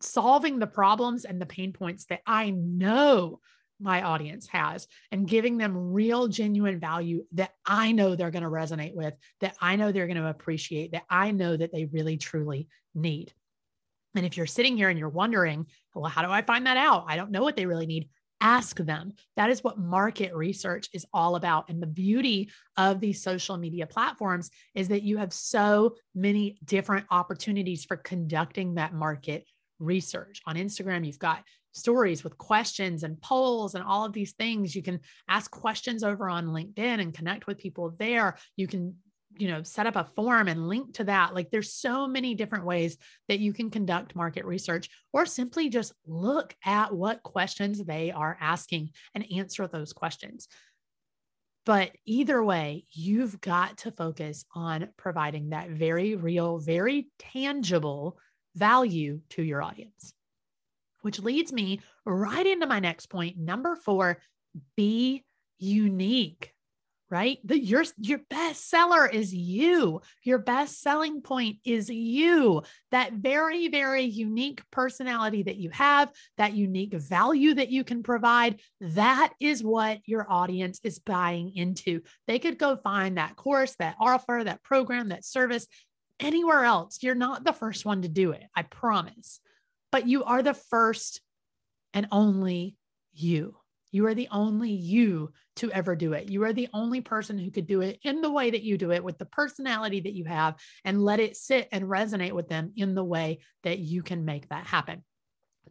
solving 0.00 0.58
the 0.58 0.66
problems 0.66 1.26
and 1.26 1.40
the 1.40 1.46
pain 1.46 1.74
points 1.74 2.06
that 2.06 2.20
I 2.26 2.50
know 2.50 3.40
my 3.80 4.02
audience 4.02 4.46
has 4.48 4.86
and 5.12 5.28
giving 5.28 5.58
them 5.58 5.92
real, 5.92 6.28
genuine 6.28 6.80
value 6.80 7.24
that 7.32 7.52
I 7.64 7.92
know 7.92 8.14
they're 8.14 8.30
going 8.30 8.42
to 8.42 8.48
resonate 8.48 8.94
with, 8.94 9.14
that 9.40 9.56
I 9.60 9.76
know 9.76 9.92
they're 9.92 10.06
going 10.06 10.16
to 10.16 10.28
appreciate, 10.28 10.92
that 10.92 11.04
I 11.10 11.30
know 11.30 11.56
that 11.56 11.72
they 11.72 11.84
really, 11.84 12.16
truly 12.16 12.68
need. 12.94 13.32
And 14.14 14.24
if 14.24 14.36
you're 14.36 14.46
sitting 14.46 14.76
here 14.76 14.88
and 14.88 14.98
you're 14.98 15.08
wondering, 15.08 15.66
well, 15.94 16.10
how 16.10 16.22
do 16.22 16.30
I 16.30 16.42
find 16.42 16.66
that 16.66 16.78
out? 16.78 17.04
I 17.06 17.16
don't 17.16 17.30
know 17.30 17.42
what 17.42 17.56
they 17.56 17.66
really 17.66 17.86
need. 17.86 18.08
Ask 18.40 18.76
them. 18.78 19.14
That 19.36 19.50
is 19.50 19.64
what 19.64 19.78
market 19.78 20.34
research 20.34 20.88
is 20.92 21.06
all 21.12 21.36
about. 21.36 21.68
And 21.68 21.82
the 21.82 21.86
beauty 21.86 22.50
of 22.76 23.00
these 23.00 23.22
social 23.22 23.56
media 23.56 23.86
platforms 23.86 24.50
is 24.74 24.88
that 24.88 25.02
you 25.02 25.18
have 25.18 25.32
so 25.32 25.96
many 26.14 26.58
different 26.64 27.06
opportunities 27.10 27.84
for 27.84 27.96
conducting 27.96 28.74
that 28.74 28.94
market 28.94 29.46
research. 29.78 30.40
On 30.46 30.56
Instagram, 30.56 31.06
you've 31.06 31.18
got 31.18 31.44
stories 31.76 32.24
with 32.24 32.38
questions 32.38 33.02
and 33.02 33.20
polls 33.20 33.74
and 33.74 33.84
all 33.84 34.04
of 34.04 34.12
these 34.12 34.32
things. 34.32 34.74
You 34.74 34.82
can 34.82 35.00
ask 35.28 35.50
questions 35.50 36.02
over 36.02 36.28
on 36.28 36.48
LinkedIn 36.48 37.00
and 37.00 37.14
connect 37.14 37.46
with 37.46 37.58
people 37.58 37.94
there. 37.98 38.36
You 38.56 38.66
can 38.66 38.96
you 39.38 39.48
know 39.48 39.62
set 39.62 39.86
up 39.86 39.96
a 39.96 40.08
form 40.14 40.48
and 40.48 40.68
link 40.68 40.94
to 40.94 41.04
that 41.04 41.34
like 41.34 41.50
there's 41.50 41.72
so 41.72 42.06
many 42.06 42.34
different 42.34 42.64
ways 42.64 42.96
that 43.28 43.38
you 43.38 43.52
can 43.52 43.70
conduct 43.70 44.16
market 44.16 44.44
research 44.44 44.88
or 45.12 45.26
simply 45.26 45.68
just 45.68 45.92
look 46.06 46.54
at 46.64 46.94
what 46.94 47.22
questions 47.22 47.84
they 47.84 48.10
are 48.10 48.38
asking 48.40 48.90
and 49.14 49.30
answer 49.32 49.66
those 49.66 49.92
questions 49.92 50.48
but 51.66 51.90
either 52.06 52.42
way 52.42 52.86
you've 52.92 53.40
got 53.40 53.76
to 53.76 53.90
focus 53.90 54.44
on 54.54 54.88
providing 54.96 55.50
that 55.50 55.68
very 55.68 56.14
real 56.14 56.58
very 56.58 57.10
tangible 57.18 58.16
value 58.54 59.20
to 59.28 59.42
your 59.42 59.62
audience 59.62 60.14
which 61.06 61.20
leads 61.20 61.52
me 61.52 61.78
right 62.04 62.44
into 62.44 62.66
my 62.66 62.80
next 62.80 63.06
point. 63.06 63.38
Number 63.38 63.76
four, 63.76 64.18
be 64.76 65.24
unique 65.56 66.52
right? 67.08 67.38
The, 67.44 67.56
your 67.56 67.84
your 67.98 68.18
best 68.28 68.68
seller 68.68 69.06
is 69.06 69.32
you. 69.32 70.00
Your 70.24 70.38
best 70.38 70.80
selling 70.80 71.22
point 71.22 71.58
is 71.64 71.88
you. 71.88 72.62
That 72.90 73.12
very 73.12 73.68
very 73.68 74.02
unique 74.02 74.60
personality 74.72 75.44
that 75.44 75.54
you 75.54 75.70
have 75.70 76.10
that 76.36 76.54
unique 76.54 76.94
value 76.94 77.54
that 77.54 77.70
you 77.70 77.84
can 77.84 78.02
provide 78.02 78.60
that 78.80 79.34
is 79.40 79.62
what 79.62 80.00
your 80.04 80.26
audience 80.28 80.80
is 80.82 80.98
buying 80.98 81.54
into. 81.54 82.00
They 82.26 82.40
could 82.40 82.58
go 82.58 82.76
find 82.76 83.18
that 83.18 83.36
course 83.36 83.76
that 83.78 83.94
offer 84.00 84.42
that 84.44 84.64
program 84.64 85.10
that 85.10 85.24
service 85.24 85.68
anywhere 86.18 86.64
else. 86.64 86.98
You're 87.02 87.14
not 87.14 87.44
the 87.44 87.52
first 87.52 87.84
one 87.84 88.02
to 88.02 88.08
do 88.08 88.32
it 88.32 88.42
i 88.56 88.62
promise 88.62 89.40
but 89.92 90.06
you 90.06 90.24
are 90.24 90.42
the 90.42 90.54
first 90.54 91.20
and 91.94 92.06
only 92.12 92.76
you. 93.12 93.56
You 93.92 94.06
are 94.06 94.14
the 94.14 94.28
only 94.30 94.72
you 94.72 95.32
to 95.56 95.70
ever 95.72 95.96
do 95.96 96.12
it. 96.12 96.28
You 96.28 96.44
are 96.44 96.52
the 96.52 96.68
only 96.74 97.00
person 97.00 97.38
who 97.38 97.50
could 97.50 97.66
do 97.66 97.80
it 97.80 97.98
in 98.02 98.20
the 98.20 98.30
way 98.30 98.50
that 98.50 98.62
you 98.62 98.76
do 98.76 98.92
it 98.92 99.02
with 99.02 99.16
the 99.16 99.24
personality 99.24 100.00
that 100.00 100.12
you 100.12 100.24
have 100.24 100.56
and 100.84 101.02
let 101.02 101.20
it 101.20 101.36
sit 101.36 101.68
and 101.72 101.84
resonate 101.84 102.32
with 102.32 102.48
them 102.48 102.72
in 102.76 102.94
the 102.94 103.04
way 103.04 103.38
that 103.62 103.78
you 103.78 104.02
can 104.02 104.24
make 104.24 104.48
that 104.50 104.66
happen. 104.66 105.02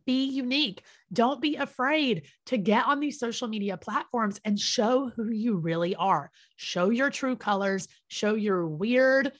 Be 0.06 0.26
unique. 0.26 0.84
Don't 1.14 1.42
be 1.42 1.56
afraid 1.56 2.28
to 2.48 2.58
get 2.58 2.88
on 2.88 3.00
these 3.00 3.20
social 3.20 3.48
media 3.48 3.78
platforms 3.78 4.40
and 4.44 4.60
show 4.60 5.12
who 5.16 5.32
you 5.32 5.58
really 5.58 5.96
are. 5.96 6.32
Show 6.58 6.90
your 6.90 7.10
true 7.10 7.36
colors, 7.36 7.88
show 8.08 8.36
your 8.36 8.68
weird, 8.68 9.32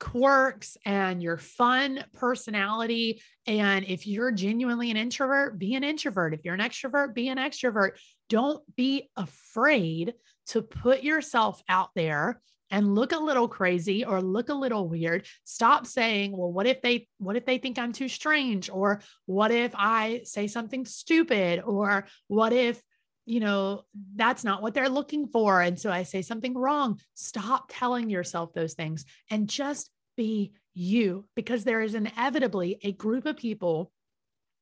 quirks 0.00 0.76
and 0.84 1.22
your 1.22 1.36
fun 1.36 2.04
personality. 2.14 3.22
And 3.46 3.84
if 3.86 4.06
you're 4.06 4.32
genuinely 4.32 4.90
an 4.90 4.96
introvert, 4.96 5.58
be 5.58 5.74
an 5.74 5.84
introvert. 5.84 6.34
If 6.34 6.44
you're 6.44 6.54
an 6.54 6.60
extrovert, 6.60 7.14
be 7.14 7.28
an 7.28 7.38
extrovert. 7.38 7.92
Don't 8.28 8.62
be 8.76 9.10
afraid 9.16 10.14
to 10.48 10.62
put 10.62 11.02
yourself 11.02 11.62
out 11.68 11.90
there 11.94 12.40
and 12.70 12.94
look 12.94 13.12
a 13.12 13.18
little 13.18 13.48
crazy 13.48 14.04
or 14.04 14.20
look 14.20 14.48
a 14.48 14.54
little 14.54 14.88
weird 14.88 15.26
stop 15.44 15.86
saying 15.86 16.36
well 16.36 16.50
what 16.50 16.66
if 16.66 16.80
they 16.82 17.06
what 17.18 17.36
if 17.36 17.44
they 17.44 17.58
think 17.58 17.78
i'm 17.78 17.92
too 17.92 18.08
strange 18.08 18.70
or 18.70 19.00
what 19.26 19.50
if 19.50 19.72
i 19.76 20.22
say 20.24 20.46
something 20.46 20.84
stupid 20.84 21.62
or 21.64 22.06
what 22.26 22.52
if 22.52 22.82
you 23.26 23.40
know, 23.40 23.82
that's 24.14 24.44
not 24.44 24.62
what 24.62 24.74
they're 24.74 24.88
looking 24.88 25.26
for. 25.26 25.60
And 25.60 25.78
so 25.78 25.90
I 25.90 26.02
say 26.02 26.22
something 26.22 26.54
wrong. 26.56 27.00
Stop 27.14 27.66
telling 27.70 28.10
yourself 28.10 28.52
those 28.52 28.74
things 28.74 29.04
and 29.30 29.48
just 29.48 29.90
be 30.16 30.52
you 30.74 31.24
because 31.34 31.64
there 31.64 31.80
is 31.80 31.94
inevitably 31.94 32.78
a 32.82 32.92
group 32.92 33.26
of 33.26 33.36
people 33.36 33.92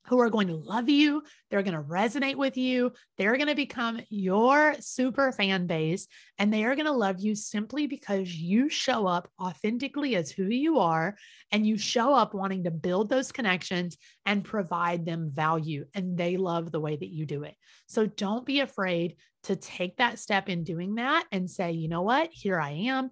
who 0.07 0.21
are 0.21 0.31
going 0.31 0.49
to 0.49 0.57
love 0.57 0.89
you. 0.89 1.23
They're 1.51 1.63
going 1.63 1.77
to 1.77 1.83
resonate 1.83 2.37
with 2.37 2.57
you. 2.57 2.93
They're 3.19 3.37
going 3.37 3.49
to 3.49 3.55
become 3.55 4.01
your 4.09 4.75
super 4.81 5.33
fan 5.33 5.67
base 5.67 6.09
and 6.39 6.53
they 6.53 6.65
are 6.65 6.75
going 6.75 6.87
to 6.87 6.93
love 6.93 7.21
you 7.21 7.35
simply 7.35 7.87
because 7.87 8.35
you 8.35 8.69
show 8.69 9.07
up 9.07 9.31
authentically 9.41 10.17
as 10.17 10.31
who 10.31 10.45
you 10.45 10.79
are 10.81 11.17
and 11.51 11.67
you 11.67 11.79
show 11.79 12.15
up 12.15 12.35
wanting 12.35 12.65
to 12.65 12.71
build 12.71 13.09
those 13.09 13.33
connections 13.33 13.97
and 14.27 14.45
provide 14.45 15.05
them 15.05 15.31
value. 15.31 15.87
And 15.95 16.17
they 16.17 16.37
love 16.37 16.73
the 16.73 16.81
way 16.81 16.97
that 16.97 17.11
you 17.11 17.27
do 17.27 17.45
it. 17.45 17.55
So 17.87 18.07
don't 18.07 18.47
be 18.47 18.61
afraid 18.61 19.17
to 19.45 19.57
take 19.57 19.97
that 19.97 20.19
step 20.19 20.49
in 20.49 20.65
doing 20.65 20.97
that 20.97 21.27
and 21.33 21.51
say, 21.51 21.73
you 21.73 21.89
know 21.89 22.03
what? 22.03 22.31
Here 22.33 22.61
I 22.61 22.71
am. 22.71 23.11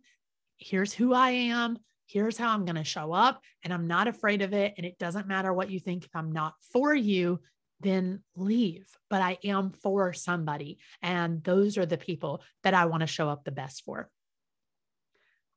Here's 0.59 0.92
who 0.92 1.14
I 1.14 1.30
am 1.30 1.78
here's 2.10 2.36
how 2.36 2.52
I'm 2.52 2.64
going 2.64 2.76
to 2.76 2.84
show 2.84 3.12
up 3.12 3.42
and 3.62 3.72
I'm 3.72 3.86
not 3.86 4.08
afraid 4.08 4.42
of 4.42 4.52
it. 4.52 4.74
And 4.76 4.84
it 4.84 4.98
doesn't 4.98 5.28
matter 5.28 5.52
what 5.52 5.70
you 5.70 5.78
think. 5.78 6.04
If 6.04 6.10
I'm 6.14 6.32
not 6.32 6.54
for 6.72 6.94
you, 6.94 7.40
then 7.80 8.22
leave. 8.36 8.86
But 9.08 9.22
I 9.22 9.38
am 9.44 9.70
for 9.70 10.12
somebody. 10.12 10.78
And 11.02 11.42
those 11.44 11.78
are 11.78 11.86
the 11.86 11.98
people 11.98 12.42
that 12.62 12.74
I 12.74 12.86
want 12.86 13.02
to 13.02 13.06
show 13.06 13.28
up 13.28 13.44
the 13.44 13.52
best 13.52 13.84
for. 13.84 14.10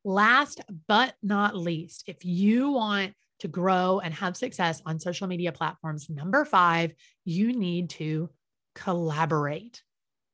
Last 0.05 0.61
but 0.87 1.13
not 1.23 1.55
least, 1.55 2.03
if 2.07 2.25
you 2.25 2.71
want 2.71 3.13
to 3.39 3.47
grow 3.47 3.99
and 3.99 4.13
have 4.13 4.37
success 4.37 4.81
on 4.85 4.99
social 4.99 5.27
media 5.27 5.51
platforms, 5.51 6.09
number 6.09 6.45
five, 6.45 6.93
you 7.25 7.57
need 7.57 7.89
to 7.91 8.29
collaborate. 8.75 9.81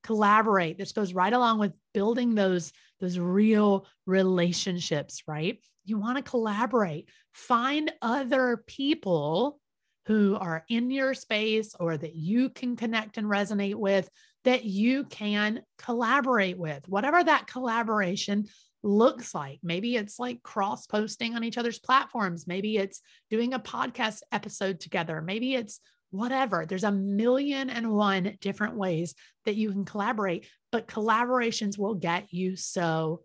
Collaborate. 0.02 0.76
This 0.76 0.92
goes 0.92 1.14
right 1.14 1.32
along 1.32 1.58
with 1.58 1.72
building 1.94 2.34
those, 2.34 2.72
those 3.00 3.18
real 3.18 3.86
relationships, 4.06 5.22
right? 5.26 5.58
You 5.84 5.98
want 5.98 6.18
to 6.18 6.22
collaborate. 6.22 7.08
Find 7.32 7.92
other 8.02 8.62
people 8.66 9.60
who 10.06 10.36
are 10.36 10.64
in 10.68 10.90
your 10.90 11.14
space 11.14 11.74
or 11.78 11.96
that 11.96 12.14
you 12.14 12.50
can 12.50 12.76
connect 12.76 13.18
and 13.18 13.26
resonate 13.26 13.74
with 13.76 14.08
that 14.44 14.64
you 14.64 15.04
can 15.04 15.62
collaborate 15.78 16.58
with, 16.58 16.88
whatever 16.88 17.22
that 17.22 17.46
collaboration 17.46 18.46
looks 18.82 19.34
like. 19.34 19.60
Maybe 19.62 19.96
it's 19.96 20.18
like 20.18 20.42
cross 20.42 20.86
posting 20.86 21.36
on 21.36 21.44
each 21.44 21.58
other's 21.58 21.78
platforms. 21.78 22.46
Maybe 22.46 22.76
it's 22.76 23.02
doing 23.30 23.52
a 23.52 23.58
podcast 23.60 24.22
episode 24.32 24.80
together. 24.80 25.20
Maybe 25.20 25.54
it's 25.54 25.80
whatever. 26.10 26.66
There's 26.66 26.84
a 26.84 26.92
million 26.92 27.70
and 27.70 27.92
one 27.92 28.36
different 28.40 28.76
ways 28.76 29.14
that 29.44 29.56
you 29.56 29.70
can 29.70 29.84
collaborate, 29.84 30.46
but 30.72 30.88
collaborations 30.88 31.78
will 31.78 31.94
get 31.94 32.32
you 32.32 32.56
so 32.56 33.22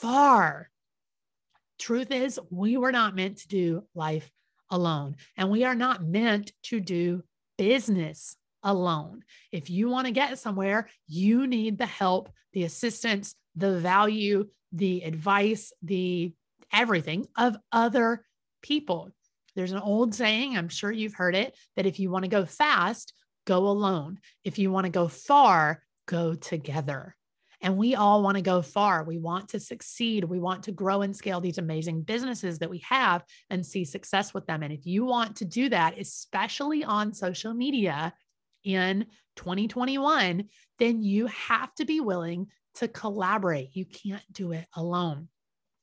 far. 0.00 0.70
Truth 1.78 2.10
is, 2.10 2.40
we 2.50 2.76
were 2.76 2.92
not 2.92 3.16
meant 3.16 3.38
to 3.38 3.48
do 3.48 3.84
life 3.94 4.30
alone, 4.70 5.16
and 5.36 5.50
we 5.50 5.64
are 5.64 5.74
not 5.74 6.04
meant 6.04 6.52
to 6.64 6.80
do 6.80 7.22
business 7.58 8.36
alone. 8.62 9.22
If 9.52 9.70
you 9.70 9.88
want 9.88 10.06
to 10.06 10.12
get 10.12 10.38
somewhere, 10.38 10.88
you 11.06 11.46
need 11.46 11.78
the 11.78 11.86
help, 11.86 12.30
the 12.52 12.64
assistance, 12.64 13.34
the 13.56 13.78
value, 13.78 14.48
the 14.72 15.02
advice, 15.02 15.72
the 15.82 16.32
everything 16.72 17.26
of 17.36 17.56
other 17.70 18.24
people. 18.62 19.10
There's 19.54 19.72
an 19.72 19.78
old 19.78 20.14
saying, 20.14 20.56
I'm 20.56 20.68
sure 20.68 20.90
you've 20.90 21.14
heard 21.14 21.36
it, 21.36 21.56
that 21.76 21.86
if 21.86 22.00
you 22.00 22.10
want 22.10 22.24
to 22.24 22.30
go 22.30 22.44
fast, 22.44 23.12
go 23.46 23.68
alone. 23.68 24.18
If 24.42 24.58
you 24.58 24.70
want 24.72 24.86
to 24.86 24.90
go 24.90 25.06
far, 25.06 25.82
go 26.06 26.34
together. 26.34 27.14
And 27.64 27.78
we 27.78 27.94
all 27.94 28.22
want 28.22 28.36
to 28.36 28.42
go 28.42 28.60
far. 28.60 29.04
We 29.04 29.16
want 29.16 29.48
to 29.48 29.58
succeed. 29.58 30.24
We 30.24 30.38
want 30.38 30.64
to 30.64 30.72
grow 30.72 31.00
and 31.00 31.16
scale 31.16 31.40
these 31.40 31.56
amazing 31.56 32.02
businesses 32.02 32.58
that 32.58 32.68
we 32.68 32.84
have 32.90 33.24
and 33.48 33.64
see 33.64 33.86
success 33.86 34.34
with 34.34 34.46
them. 34.46 34.62
And 34.62 34.70
if 34.70 34.84
you 34.84 35.06
want 35.06 35.36
to 35.36 35.46
do 35.46 35.70
that, 35.70 35.98
especially 35.98 36.84
on 36.84 37.14
social 37.14 37.54
media 37.54 38.12
in 38.64 39.06
2021, 39.36 40.44
then 40.78 41.02
you 41.02 41.26
have 41.28 41.74
to 41.76 41.86
be 41.86 42.00
willing 42.00 42.48
to 42.74 42.86
collaborate. 42.86 43.70
You 43.74 43.86
can't 43.86 44.30
do 44.30 44.52
it 44.52 44.66
alone. 44.76 45.28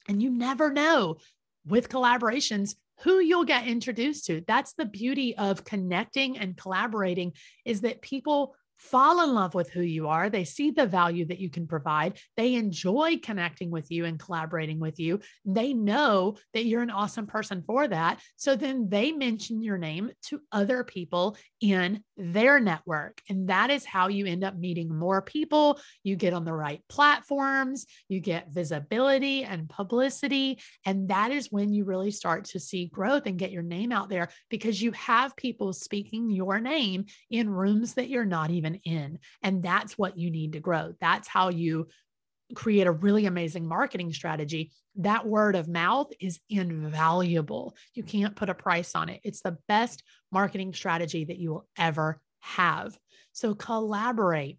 And 0.08 0.22
you 0.22 0.30
never 0.30 0.72
know 0.72 1.18
with 1.66 1.90
collaborations 1.90 2.76
who 3.00 3.20
you'll 3.20 3.46
get 3.46 3.68
introduced 3.68 4.28
to. 4.28 4.44
That's 4.48 4.74
the 4.74 4.86
beauty 4.86 5.36
of 5.36 5.64
connecting 5.64 6.38
and 6.38 6.56
collaborating 6.56 7.34
is 7.66 7.82
that 7.82 8.04
people 8.04 8.56
fall 8.82 9.24
in 9.24 9.34
love 9.34 9.54
with 9.54 9.70
who 9.70 9.82
you 9.82 10.08
are. 10.08 10.30
They 10.30 10.44
see 10.44 10.72
the 10.72 10.88
value 10.88 11.26
that 11.28 11.40
you 11.40 11.50
can 11.50 11.68
provide. 11.68 12.18
They 12.36 12.56
enjoy 12.56 13.20
connecting 13.22 13.70
with 13.70 13.92
you 13.92 14.06
and 14.06 14.20
collaborating 14.20 14.80
with 14.80 15.00
you. 15.00 15.20
They 15.46 15.74
know 15.74 16.38
that 16.54 16.66
you're 16.66 16.82
an 16.82 16.90
awesome 16.90 17.28
person 17.28 17.64
for 17.66 17.88
that. 17.88 18.20
So 18.36 18.56
then 18.56 18.90
they 18.90 19.12
mention 19.12 19.62
your 19.62 19.78
name 19.78 20.12
to 20.24 20.42
other 20.52 20.84
people 20.84 21.38
in 21.62 22.04
their 22.18 22.60
network. 22.60 23.22
And 23.30 23.50
that 23.50 23.70
is 23.70 23.86
how 23.86 24.08
you 24.08 24.26
end 24.26 24.44
up 24.44 24.58
meeting 24.58 24.94
more 24.94 25.22
people. 25.22 25.80
You 26.04 26.16
get 26.16 26.34
on 26.34 26.44
the 26.44 26.54
right 26.54 26.82
platforms, 26.90 27.86
you 28.10 28.20
get 28.20 28.52
visibility 28.52 29.44
and 29.44 29.70
publicity. 29.70 30.60
And 30.86 31.10
that 31.10 31.32
is 31.32 31.52
when 31.52 31.72
you 31.72 31.86
really 31.86 32.12
start 32.12 32.46
to 32.46 32.60
see 32.60 32.88
growth 32.88 33.24
and 33.26 33.38
get 33.38 33.52
your 33.52 33.64
name 33.64 33.92
out 33.92 34.10
there 34.10 34.30
because 34.50 34.82
you 34.82 34.92
have 34.94 35.36
people 35.36 35.72
speaking 35.72 36.30
your 36.30 36.60
name 36.60 37.06
in 37.30 37.50
rooms 37.50 37.94
that 37.94 38.10
you're 38.10 38.26
not 38.26 38.50
in. 38.76 39.20
And 39.42 39.64
that's 39.64 39.98
what 39.98 40.18
you 40.18 40.32
need 40.32 40.54
to 40.54 40.60
grow. 40.60 40.94
That's 41.00 41.28
how 41.28 41.50
you 41.50 41.88
create 42.54 42.88
a 42.88 42.92
really 42.92 43.26
amazing 43.26 43.68
marketing 43.68 44.12
strategy. 44.14 44.72
That 44.96 45.26
word 45.26 45.56
of 45.56 45.68
mouth 45.68 46.12
is 46.20 46.40
invaluable. 46.50 47.76
You 47.94 48.04
can't 48.04 48.36
put 48.36 48.50
a 48.50 48.54
price 48.54 48.94
on 48.96 49.10
it. 49.10 49.22
It's 49.24 49.42
the 49.42 49.58
best 49.68 50.04
marketing 50.32 50.74
strategy 50.74 51.26
that 51.26 51.38
you 51.38 51.52
will 51.52 51.68
ever 51.78 52.20
have. 52.42 52.98
So 53.32 53.54
collaborate. 53.56 54.58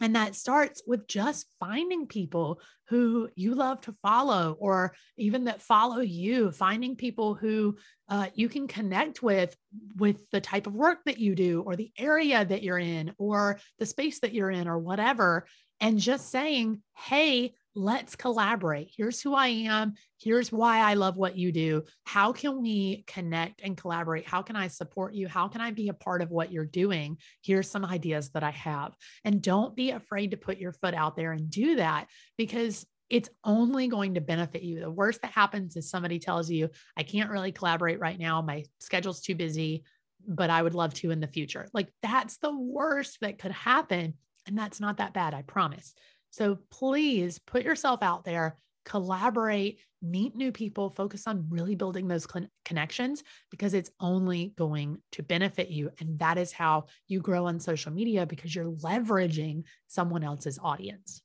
And 0.00 0.16
that 0.16 0.34
starts 0.34 0.82
with 0.86 1.06
just 1.06 1.46
finding 1.60 2.06
people 2.06 2.60
who 2.88 3.28
you 3.36 3.54
love 3.54 3.80
to 3.82 3.92
follow, 4.02 4.56
or 4.58 4.94
even 5.16 5.44
that 5.44 5.62
follow 5.62 6.00
you, 6.00 6.50
finding 6.52 6.96
people 6.96 7.34
who 7.34 7.76
uh, 8.08 8.26
you 8.34 8.48
can 8.48 8.66
connect 8.66 9.22
with, 9.22 9.56
with 9.96 10.28
the 10.30 10.40
type 10.40 10.66
of 10.66 10.74
work 10.74 10.98
that 11.04 11.18
you 11.18 11.34
do, 11.34 11.62
or 11.62 11.76
the 11.76 11.92
area 11.98 12.44
that 12.44 12.62
you're 12.62 12.78
in, 12.78 13.12
or 13.18 13.60
the 13.78 13.86
space 13.86 14.20
that 14.20 14.32
you're 14.32 14.50
in, 14.50 14.66
or 14.66 14.78
whatever. 14.78 15.46
And 15.80 15.98
just 15.98 16.30
saying, 16.30 16.82
hey, 16.96 17.54
let's 17.74 18.16
collaborate. 18.16 18.90
Here's 18.96 19.20
who 19.20 19.34
I 19.34 19.48
am. 19.48 19.94
Here's 20.18 20.50
why 20.50 20.78
I 20.78 20.94
love 20.94 21.16
what 21.16 21.36
you 21.36 21.52
do. 21.52 21.84
How 22.04 22.32
can 22.32 22.60
we 22.60 23.04
connect 23.06 23.60
and 23.62 23.76
collaborate? 23.76 24.26
How 24.26 24.42
can 24.42 24.56
I 24.56 24.68
support 24.68 25.14
you? 25.14 25.28
How 25.28 25.48
can 25.48 25.60
I 25.60 25.70
be 25.70 25.88
a 25.88 25.94
part 25.94 26.22
of 26.22 26.30
what 26.30 26.52
you're 26.52 26.64
doing? 26.64 27.18
Here's 27.42 27.70
some 27.70 27.84
ideas 27.84 28.30
that 28.30 28.42
I 28.42 28.50
have. 28.50 28.94
And 29.24 29.40
don't 29.40 29.76
be 29.76 29.90
afraid 29.90 30.32
to 30.32 30.36
put 30.36 30.58
your 30.58 30.72
foot 30.72 30.94
out 30.94 31.16
there 31.16 31.32
and 31.32 31.50
do 31.50 31.76
that 31.76 32.08
because 32.36 32.86
it's 33.08 33.30
only 33.44 33.88
going 33.88 34.14
to 34.14 34.20
benefit 34.20 34.62
you. 34.62 34.80
The 34.80 34.90
worst 34.90 35.22
that 35.22 35.32
happens 35.32 35.76
is 35.76 35.90
somebody 35.90 36.18
tells 36.18 36.50
you, 36.50 36.70
I 36.96 37.02
can't 37.02 37.30
really 37.30 37.52
collaborate 37.52 37.98
right 37.98 38.18
now. 38.18 38.40
My 38.40 38.64
schedule's 38.78 39.20
too 39.20 39.34
busy, 39.34 39.84
but 40.26 40.50
I 40.50 40.62
would 40.62 40.74
love 40.74 40.94
to 40.94 41.10
in 41.10 41.20
the 41.20 41.26
future. 41.26 41.68
Like 41.72 41.92
that's 42.02 42.38
the 42.38 42.56
worst 42.56 43.18
that 43.20 43.38
could 43.38 43.52
happen. 43.52 44.14
And 44.46 44.56
that's 44.56 44.80
not 44.80 44.98
that 44.98 45.12
bad, 45.12 45.34
I 45.34 45.42
promise. 45.42 45.94
So 46.30 46.58
please 46.70 47.38
put 47.38 47.64
yourself 47.64 48.02
out 48.02 48.24
there, 48.24 48.56
collaborate, 48.84 49.80
meet 50.02 50.34
new 50.34 50.52
people, 50.52 50.88
focus 50.88 51.26
on 51.26 51.46
really 51.50 51.74
building 51.74 52.08
those 52.08 52.26
connections 52.64 53.22
because 53.50 53.74
it's 53.74 53.90
only 54.00 54.54
going 54.56 54.98
to 55.12 55.22
benefit 55.22 55.68
you. 55.68 55.90
And 56.00 56.18
that 56.20 56.38
is 56.38 56.52
how 56.52 56.86
you 57.06 57.20
grow 57.20 57.46
on 57.46 57.60
social 57.60 57.92
media 57.92 58.26
because 58.26 58.54
you're 58.54 58.72
leveraging 58.72 59.64
someone 59.88 60.24
else's 60.24 60.58
audience. 60.62 61.22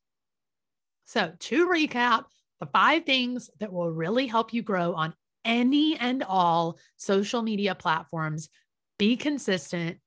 So, 1.06 1.32
to 1.38 1.68
recap, 1.68 2.26
the 2.60 2.66
five 2.66 3.06
things 3.06 3.50
that 3.60 3.72
will 3.72 3.92
really 3.92 4.28
help 4.28 4.54
you 4.54 4.64
grow 4.64 4.94
on 4.96 5.14
any 5.44 5.96
and 5.98 6.24
all 6.24 6.80
social 6.98 7.44
media 7.44 7.76
platforms 7.76 8.50
be 8.98 9.16
consistent, 9.16 9.98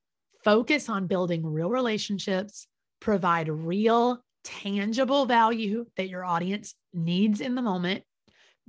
focus 0.43 0.89
on 0.89 1.07
building 1.07 1.45
real 1.45 1.69
relationships, 1.69 2.67
provide 2.99 3.47
real 3.47 4.21
tangible 4.43 5.25
value 5.25 5.85
that 5.97 6.09
your 6.09 6.25
audience 6.25 6.75
needs 6.93 7.41
in 7.41 7.55
the 7.55 7.61
moment. 7.61 8.03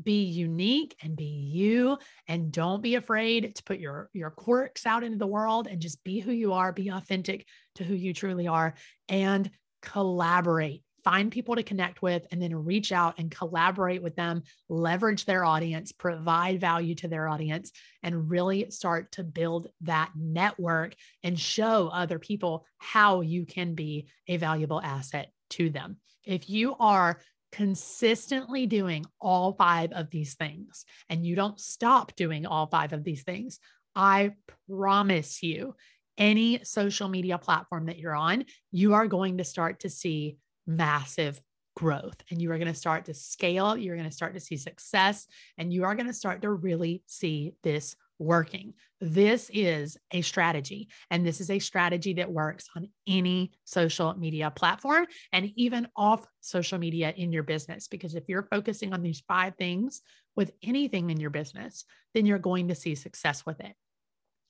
Be 0.02 0.24
unique 0.24 0.96
and 1.02 1.14
be 1.14 1.24
you 1.24 1.98
and 2.26 2.50
don't 2.50 2.82
be 2.82 2.94
afraid 2.94 3.54
to 3.56 3.62
put 3.64 3.78
your 3.78 4.08
your 4.14 4.30
quirks 4.30 4.86
out 4.86 5.04
into 5.04 5.18
the 5.18 5.26
world 5.26 5.66
and 5.66 5.80
just 5.80 6.02
be 6.04 6.20
who 6.20 6.32
you 6.32 6.54
are 6.54 6.72
be 6.72 6.88
authentic 6.88 7.46
to 7.74 7.84
who 7.84 7.94
you 7.94 8.14
truly 8.14 8.48
are 8.48 8.74
and 9.10 9.50
collaborate. 9.82 10.82
Find 11.04 11.30
people 11.30 11.56
to 11.56 11.62
connect 11.62 12.02
with 12.02 12.26
and 12.30 12.40
then 12.40 12.64
reach 12.64 12.92
out 12.92 13.18
and 13.18 13.30
collaborate 13.30 14.02
with 14.02 14.16
them 14.16 14.42
leverage 14.70 15.26
their 15.26 15.44
audience 15.44 15.92
provide 15.92 16.60
value 16.60 16.94
to 16.96 17.08
their 17.08 17.28
audience 17.28 17.70
and 18.02 18.30
really 18.30 18.70
start 18.70 19.12
to 19.12 19.24
build 19.24 19.68
that 19.82 20.12
network 20.16 20.94
and 21.22 21.38
show 21.38 21.90
other 21.92 22.18
people 22.18 22.64
how 22.78 23.20
you 23.20 23.44
can 23.44 23.74
be 23.74 24.08
a 24.28 24.38
valuable 24.38 24.80
asset 24.80 25.30
to 25.50 25.70
them. 25.70 25.96
If 26.24 26.48
you 26.48 26.74
are 26.78 27.20
consistently 27.52 28.66
doing 28.66 29.04
all 29.20 29.52
five 29.52 29.92
of 29.92 30.10
these 30.10 30.34
things 30.34 30.84
and 31.08 31.26
you 31.26 31.34
don't 31.34 31.58
stop 31.58 32.14
doing 32.16 32.46
all 32.46 32.66
five 32.66 32.92
of 32.92 33.04
these 33.04 33.22
things, 33.22 33.58
I 33.94 34.32
promise 34.68 35.42
you, 35.42 35.74
any 36.16 36.62
social 36.64 37.08
media 37.08 37.38
platform 37.38 37.86
that 37.86 37.98
you're 37.98 38.14
on, 38.14 38.44
you 38.70 38.94
are 38.94 39.06
going 39.06 39.38
to 39.38 39.44
start 39.44 39.80
to 39.80 39.90
see 39.90 40.36
massive 40.66 41.40
growth 41.74 42.22
and 42.30 42.40
you 42.42 42.52
are 42.52 42.58
going 42.58 42.72
to 42.72 42.78
start 42.78 43.06
to 43.06 43.14
scale. 43.14 43.76
You're 43.76 43.96
going 43.96 44.08
to 44.08 44.14
start 44.14 44.34
to 44.34 44.40
see 44.40 44.56
success 44.56 45.26
and 45.56 45.72
you 45.72 45.84
are 45.84 45.94
going 45.94 46.06
to 46.06 46.12
start 46.12 46.42
to 46.42 46.50
really 46.50 47.02
see 47.06 47.54
this 47.62 47.96
working. 48.20 48.74
This 49.00 49.50
is 49.52 49.96
a 50.12 50.20
strategy, 50.20 50.88
and 51.10 51.26
this 51.26 51.40
is 51.40 51.50
a 51.50 51.58
strategy 51.58 52.14
that 52.14 52.30
works 52.30 52.68
on 52.76 52.88
any 53.08 53.52
social 53.64 54.14
media 54.14 54.52
platform 54.54 55.06
and 55.32 55.50
even 55.56 55.88
off 55.96 56.24
social 56.40 56.78
media 56.78 57.12
in 57.16 57.32
your 57.32 57.42
business. 57.42 57.88
Because 57.88 58.14
if 58.14 58.24
you're 58.28 58.46
focusing 58.50 58.92
on 58.92 59.02
these 59.02 59.22
five 59.26 59.56
things 59.56 60.02
with 60.36 60.52
anything 60.62 61.10
in 61.10 61.18
your 61.18 61.30
business, 61.30 61.84
then 62.14 62.26
you're 62.26 62.38
going 62.38 62.68
to 62.68 62.74
see 62.74 62.94
success 62.94 63.44
with 63.44 63.58
it. 63.60 63.74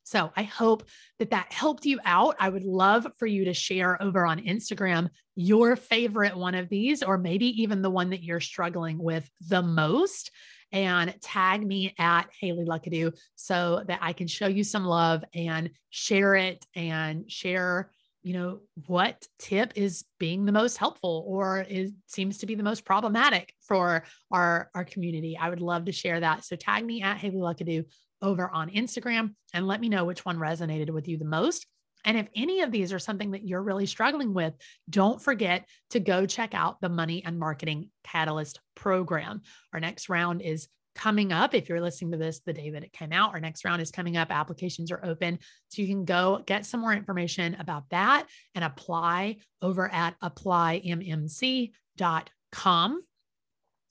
So 0.03 0.33
I 0.37 0.43
hope 0.43 0.89
that 1.21 1.31
that 1.31 1.53
helped 1.53 1.87
you 1.87 2.01
out. 2.05 2.35
I 2.41 2.49
would 2.49 2.65
love 2.65 3.07
for 3.19 3.27
you 3.27 3.45
to 3.45 3.55
share 3.55 4.03
over 4.03 4.27
on 4.27 4.41
Instagram 4.41 5.09
your 5.37 5.77
favorite 5.77 6.37
one 6.37 6.57
of 6.57 6.69
these, 6.69 7.05
or 7.05 7.17
maybe 7.17 7.63
even 7.63 7.83
the 7.83 7.91
one 7.91 8.11
that 8.11 8.25
you're 8.25 8.41
struggling 8.41 8.99
with 8.99 9.31
the 9.49 9.63
most 9.63 10.33
and 10.73 11.15
tag 11.21 11.67
me 11.67 11.95
at 11.99 12.29
Haley 12.41 12.65
Luckadoo 12.65 13.17
so 13.35 13.83
that 13.87 13.99
I 14.03 14.13
can 14.13 14.27
show 14.27 14.47
you 14.47 14.65
some 14.65 14.85
love 14.85 15.25
and 15.35 15.71
share 15.91 16.35
it 16.35 16.65
and 16.75 17.31
share 17.31 17.91
you 18.23 18.35
know, 18.35 18.61
what 18.87 19.27
tip 19.39 19.73
is 19.77 20.05
being 20.19 20.45
the 20.45 20.53
most 20.53 20.77
helpful 20.77 21.25
or 21.27 21.63
is 21.63 21.93
seems 22.07 22.39
to 22.39 22.47
be 22.47 22.55
the 22.55 22.63
most 22.63 22.85
problematic 22.85 23.55
for 23.67 24.05
our, 24.31 24.71
our 24.75 24.85
community. 24.85 25.39
I 25.41 25.49
would 25.49 25.61
love 25.61 25.87
to 25.87 25.93
share 25.93 26.21
that. 26.21 26.45
So 26.45 26.57
tag 26.57 26.85
me 26.85 27.03
at 27.03 27.17
Haley 27.17 27.37
Luckadoo 27.37 27.85
over 28.21 28.51
on 28.51 28.71
Instagram 28.71 29.35
and 29.55 29.67
let 29.67 29.81
me 29.81 29.89
know 29.89 30.05
which 30.05 30.25
one 30.25 30.37
resonated 30.37 30.91
with 30.91 31.09
you 31.09 31.17
the 31.17 31.25
most. 31.25 31.67
And 32.05 32.17
if 32.17 32.29
any 32.35 32.63
of 32.63 32.71
these 32.71 32.93
are 32.93 32.99
something 32.99 33.33
that 33.33 33.47
you're 33.47 33.63
really 33.63 33.87
struggling 33.87 34.35
with, 34.35 34.55
don't 34.89 35.23
forget 35.23 35.67
to 35.91 36.01
go 36.01 36.27
check 36.27 36.55
out 36.55 36.81
the 36.81 36.89
Money 36.89 37.23
and 37.25 37.39
Marketing 37.39 37.91
Catalyst 38.05 38.61
program. 38.75 39.43
Our 39.73 39.81
next 39.81 40.09
round 40.09 40.43
is 40.43 40.69
coming 40.95 41.33
up. 41.33 41.55
If 41.55 41.69
you're 41.69 41.81
listening 41.81 42.13
to 42.13 42.19
this 42.19 42.41
the 42.41 42.53
day 42.53 42.71
that 42.71 42.85
it 42.85 42.93
came 42.93 43.13
out, 43.13 43.33
our 43.33 43.41
next 43.41 43.65
round 43.65 43.81
is 43.81 43.91
coming 43.91 44.17
up. 44.17 44.31
Applications 44.31 44.91
are 44.91 45.05
open. 45.05 45.39
So 45.69 45.83
you 45.83 45.89
can 45.89 46.05
go 46.05 46.43
get 46.47 46.67
some 46.67 46.81
more 46.81 46.93
information 46.93 47.57
about 47.59 47.85
that 47.91 48.27
and 48.55 48.65
apply 48.65 49.37
over 49.63 49.89
at 49.93 50.19
applymmc.com. 50.21 51.73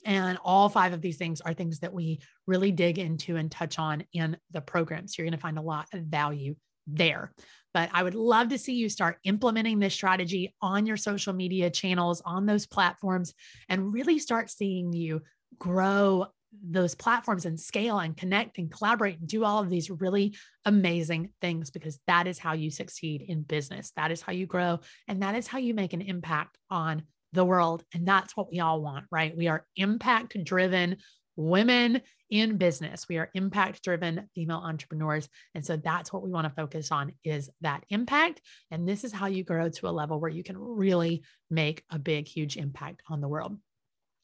And 0.05 0.37
all 0.45 0.69
five 0.69 0.93
of 0.93 1.01
these 1.01 1.17
things 1.17 1.41
are 1.41 1.53
things 1.53 1.79
that 1.79 1.93
we 1.93 2.21
really 2.47 2.71
dig 2.71 2.99
into 2.99 3.35
and 3.35 3.51
touch 3.51 3.77
on 3.79 4.05
in 4.13 4.37
the 4.51 4.61
program. 4.61 5.07
So 5.07 5.15
you're 5.17 5.29
going 5.29 5.37
to 5.37 5.41
find 5.41 5.57
a 5.57 5.61
lot 5.61 5.87
of 5.93 6.03
value 6.03 6.55
there. 6.87 7.33
But 7.73 7.89
I 7.93 8.03
would 8.03 8.15
love 8.15 8.49
to 8.49 8.57
see 8.57 8.73
you 8.73 8.89
start 8.89 9.17
implementing 9.23 9.79
this 9.79 9.93
strategy 9.93 10.55
on 10.61 10.85
your 10.85 10.97
social 10.97 11.33
media 11.33 11.69
channels, 11.69 12.21
on 12.25 12.45
those 12.45 12.65
platforms, 12.65 13.33
and 13.67 13.93
really 13.93 14.19
start 14.19 14.49
seeing 14.49 14.91
you 14.93 15.21
grow 15.57 16.27
those 16.63 16.95
platforms 16.95 17.45
and 17.45 17.59
scale 17.59 17.99
and 17.99 18.17
connect 18.17 18.57
and 18.57 18.71
collaborate 18.71 19.19
and 19.19 19.27
do 19.27 19.43
all 19.45 19.61
of 19.61 19.69
these 19.69 19.89
really 19.89 20.35
amazing 20.65 21.29
things 21.41 21.69
because 21.69 21.99
that 22.07 22.27
is 22.27 22.39
how 22.39 22.53
you 22.53 22.71
succeed 22.71 23.21
in 23.21 23.43
business. 23.43 23.91
That 23.95 24.11
is 24.11 24.21
how 24.21 24.33
you 24.33 24.47
grow. 24.47 24.79
And 25.07 25.21
that 25.21 25.35
is 25.35 25.47
how 25.47 25.59
you 25.59 25.73
make 25.73 25.93
an 25.93 26.01
impact 26.01 26.57
on 26.69 27.03
the 27.33 27.45
world. 27.45 27.83
And 27.93 28.07
that's 28.07 28.35
what 28.35 28.51
we 28.51 28.59
all 28.59 28.81
want, 28.81 29.05
right? 29.11 29.35
We 29.37 29.47
are 29.47 29.65
impact 29.75 30.35
driven 30.43 30.97
women 31.39 32.01
in 32.29 32.57
business. 32.57 33.07
We 33.07 33.17
are 33.17 33.31
impact 33.33 33.83
driven 33.83 34.29
female 34.35 34.61
entrepreneurs. 34.63 35.27
And 35.55 35.65
so 35.65 35.77
that's 35.77 36.13
what 36.13 36.21
we 36.21 36.29
want 36.29 36.45
to 36.45 36.53
focus 36.53 36.91
on 36.91 37.13
is 37.23 37.49
that 37.61 37.85
impact. 37.89 38.41
And 38.69 38.87
this 38.87 39.03
is 39.03 39.13
how 39.13 39.27
you 39.27 39.43
grow 39.43 39.69
to 39.69 39.87
a 39.87 39.89
level 39.89 40.19
where 40.19 40.29
you 40.29 40.43
can 40.43 40.57
really 40.57 41.23
make 41.49 41.83
a 41.89 41.97
big, 41.97 42.27
huge 42.27 42.57
impact 42.57 43.01
on 43.09 43.21
the 43.21 43.27
world. 43.27 43.57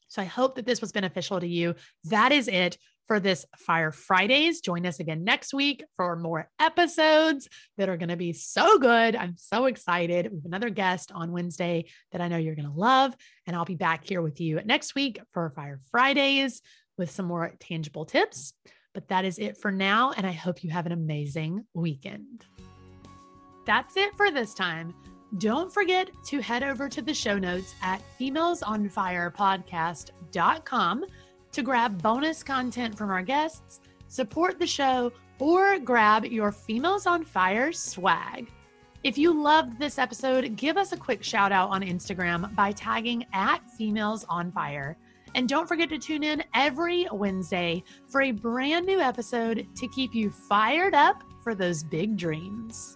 So 0.08 0.22
I 0.22 0.26
hope 0.26 0.54
that 0.54 0.66
this 0.66 0.80
was 0.80 0.92
beneficial 0.92 1.40
to 1.40 1.48
you. 1.48 1.74
That 2.04 2.30
is 2.30 2.46
it 2.46 2.78
for 3.06 3.18
this 3.18 3.44
Fire 3.58 3.92
Fridays. 3.92 4.60
Join 4.60 4.86
us 4.86 5.00
again 5.00 5.24
next 5.24 5.54
week 5.54 5.84
for 5.96 6.16
more 6.16 6.48
episodes 6.60 7.48
that 7.76 7.88
are 7.88 7.96
going 7.96 8.08
to 8.10 8.16
be 8.16 8.32
so 8.32 8.78
good. 8.78 9.16
I'm 9.16 9.36
so 9.36 9.66
excited. 9.66 10.30
We 10.30 10.38
have 10.38 10.44
another 10.44 10.70
guest 10.70 11.12
on 11.12 11.32
Wednesday 11.32 11.86
that 12.12 12.20
I 12.20 12.28
know 12.28 12.36
you're 12.36 12.54
going 12.54 12.70
to 12.70 12.78
love. 12.78 13.16
And 13.46 13.56
I'll 13.56 13.64
be 13.64 13.76
back 13.76 14.04
here 14.04 14.22
with 14.22 14.40
you 14.40 14.60
next 14.64 14.94
week 14.94 15.20
for 15.32 15.50
Fire 15.50 15.80
Fridays 15.90 16.62
with 16.96 17.10
some 17.10 17.26
more 17.26 17.52
tangible 17.60 18.04
tips. 18.04 18.54
But 18.94 19.08
that 19.08 19.24
is 19.24 19.38
it 19.38 19.58
for 19.58 19.70
now. 19.70 20.12
And 20.16 20.26
I 20.26 20.32
hope 20.32 20.64
you 20.64 20.70
have 20.70 20.86
an 20.86 20.92
amazing 20.92 21.66
weekend. 21.74 22.46
That's 23.66 23.96
it 23.96 24.16
for 24.16 24.30
this 24.30 24.54
time. 24.54 24.94
Don't 25.38 25.72
forget 25.72 26.08
to 26.26 26.40
head 26.40 26.62
over 26.62 26.88
to 26.88 27.02
the 27.02 27.12
show 27.12 27.36
notes 27.36 27.74
at 27.82 28.00
femalesonfirepodcast.com 28.18 31.04
to 31.52 31.62
grab 31.62 32.02
bonus 32.02 32.42
content 32.42 32.96
from 32.96 33.10
our 33.10 33.22
guests, 33.22 33.80
support 34.08 34.58
the 34.58 34.66
show, 34.66 35.12
or 35.38 35.78
grab 35.78 36.24
your 36.24 36.52
Females 36.52 37.06
on 37.06 37.24
Fire 37.24 37.72
swag. 37.72 38.50
If 39.02 39.18
you 39.18 39.32
loved 39.32 39.78
this 39.78 39.98
episode, 39.98 40.56
give 40.56 40.76
us 40.76 40.92
a 40.92 40.96
quick 40.96 41.22
shout 41.22 41.52
out 41.52 41.70
on 41.70 41.82
Instagram 41.82 42.54
by 42.54 42.72
tagging 42.72 43.24
at 43.32 43.70
Females 43.72 44.24
on 44.28 44.50
Fire. 44.52 44.96
And 45.36 45.46
don't 45.46 45.68
forget 45.68 45.90
to 45.90 45.98
tune 45.98 46.24
in 46.24 46.42
every 46.54 47.06
Wednesday 47.12 47.84
for 48.08 48.22
a 48.22 48.30
brand 48.30 48.86
new 48.86 49.00
episode 49.00 49.68
to 49.76 49.86
keep 49.86 50.14
you 50.14 50.30
fired 50.30 50.94
up 50.94 51.22
for 51.42 51.54
those 51.54 51.84
big 51.84 52.16
dreams. 52.16 52.95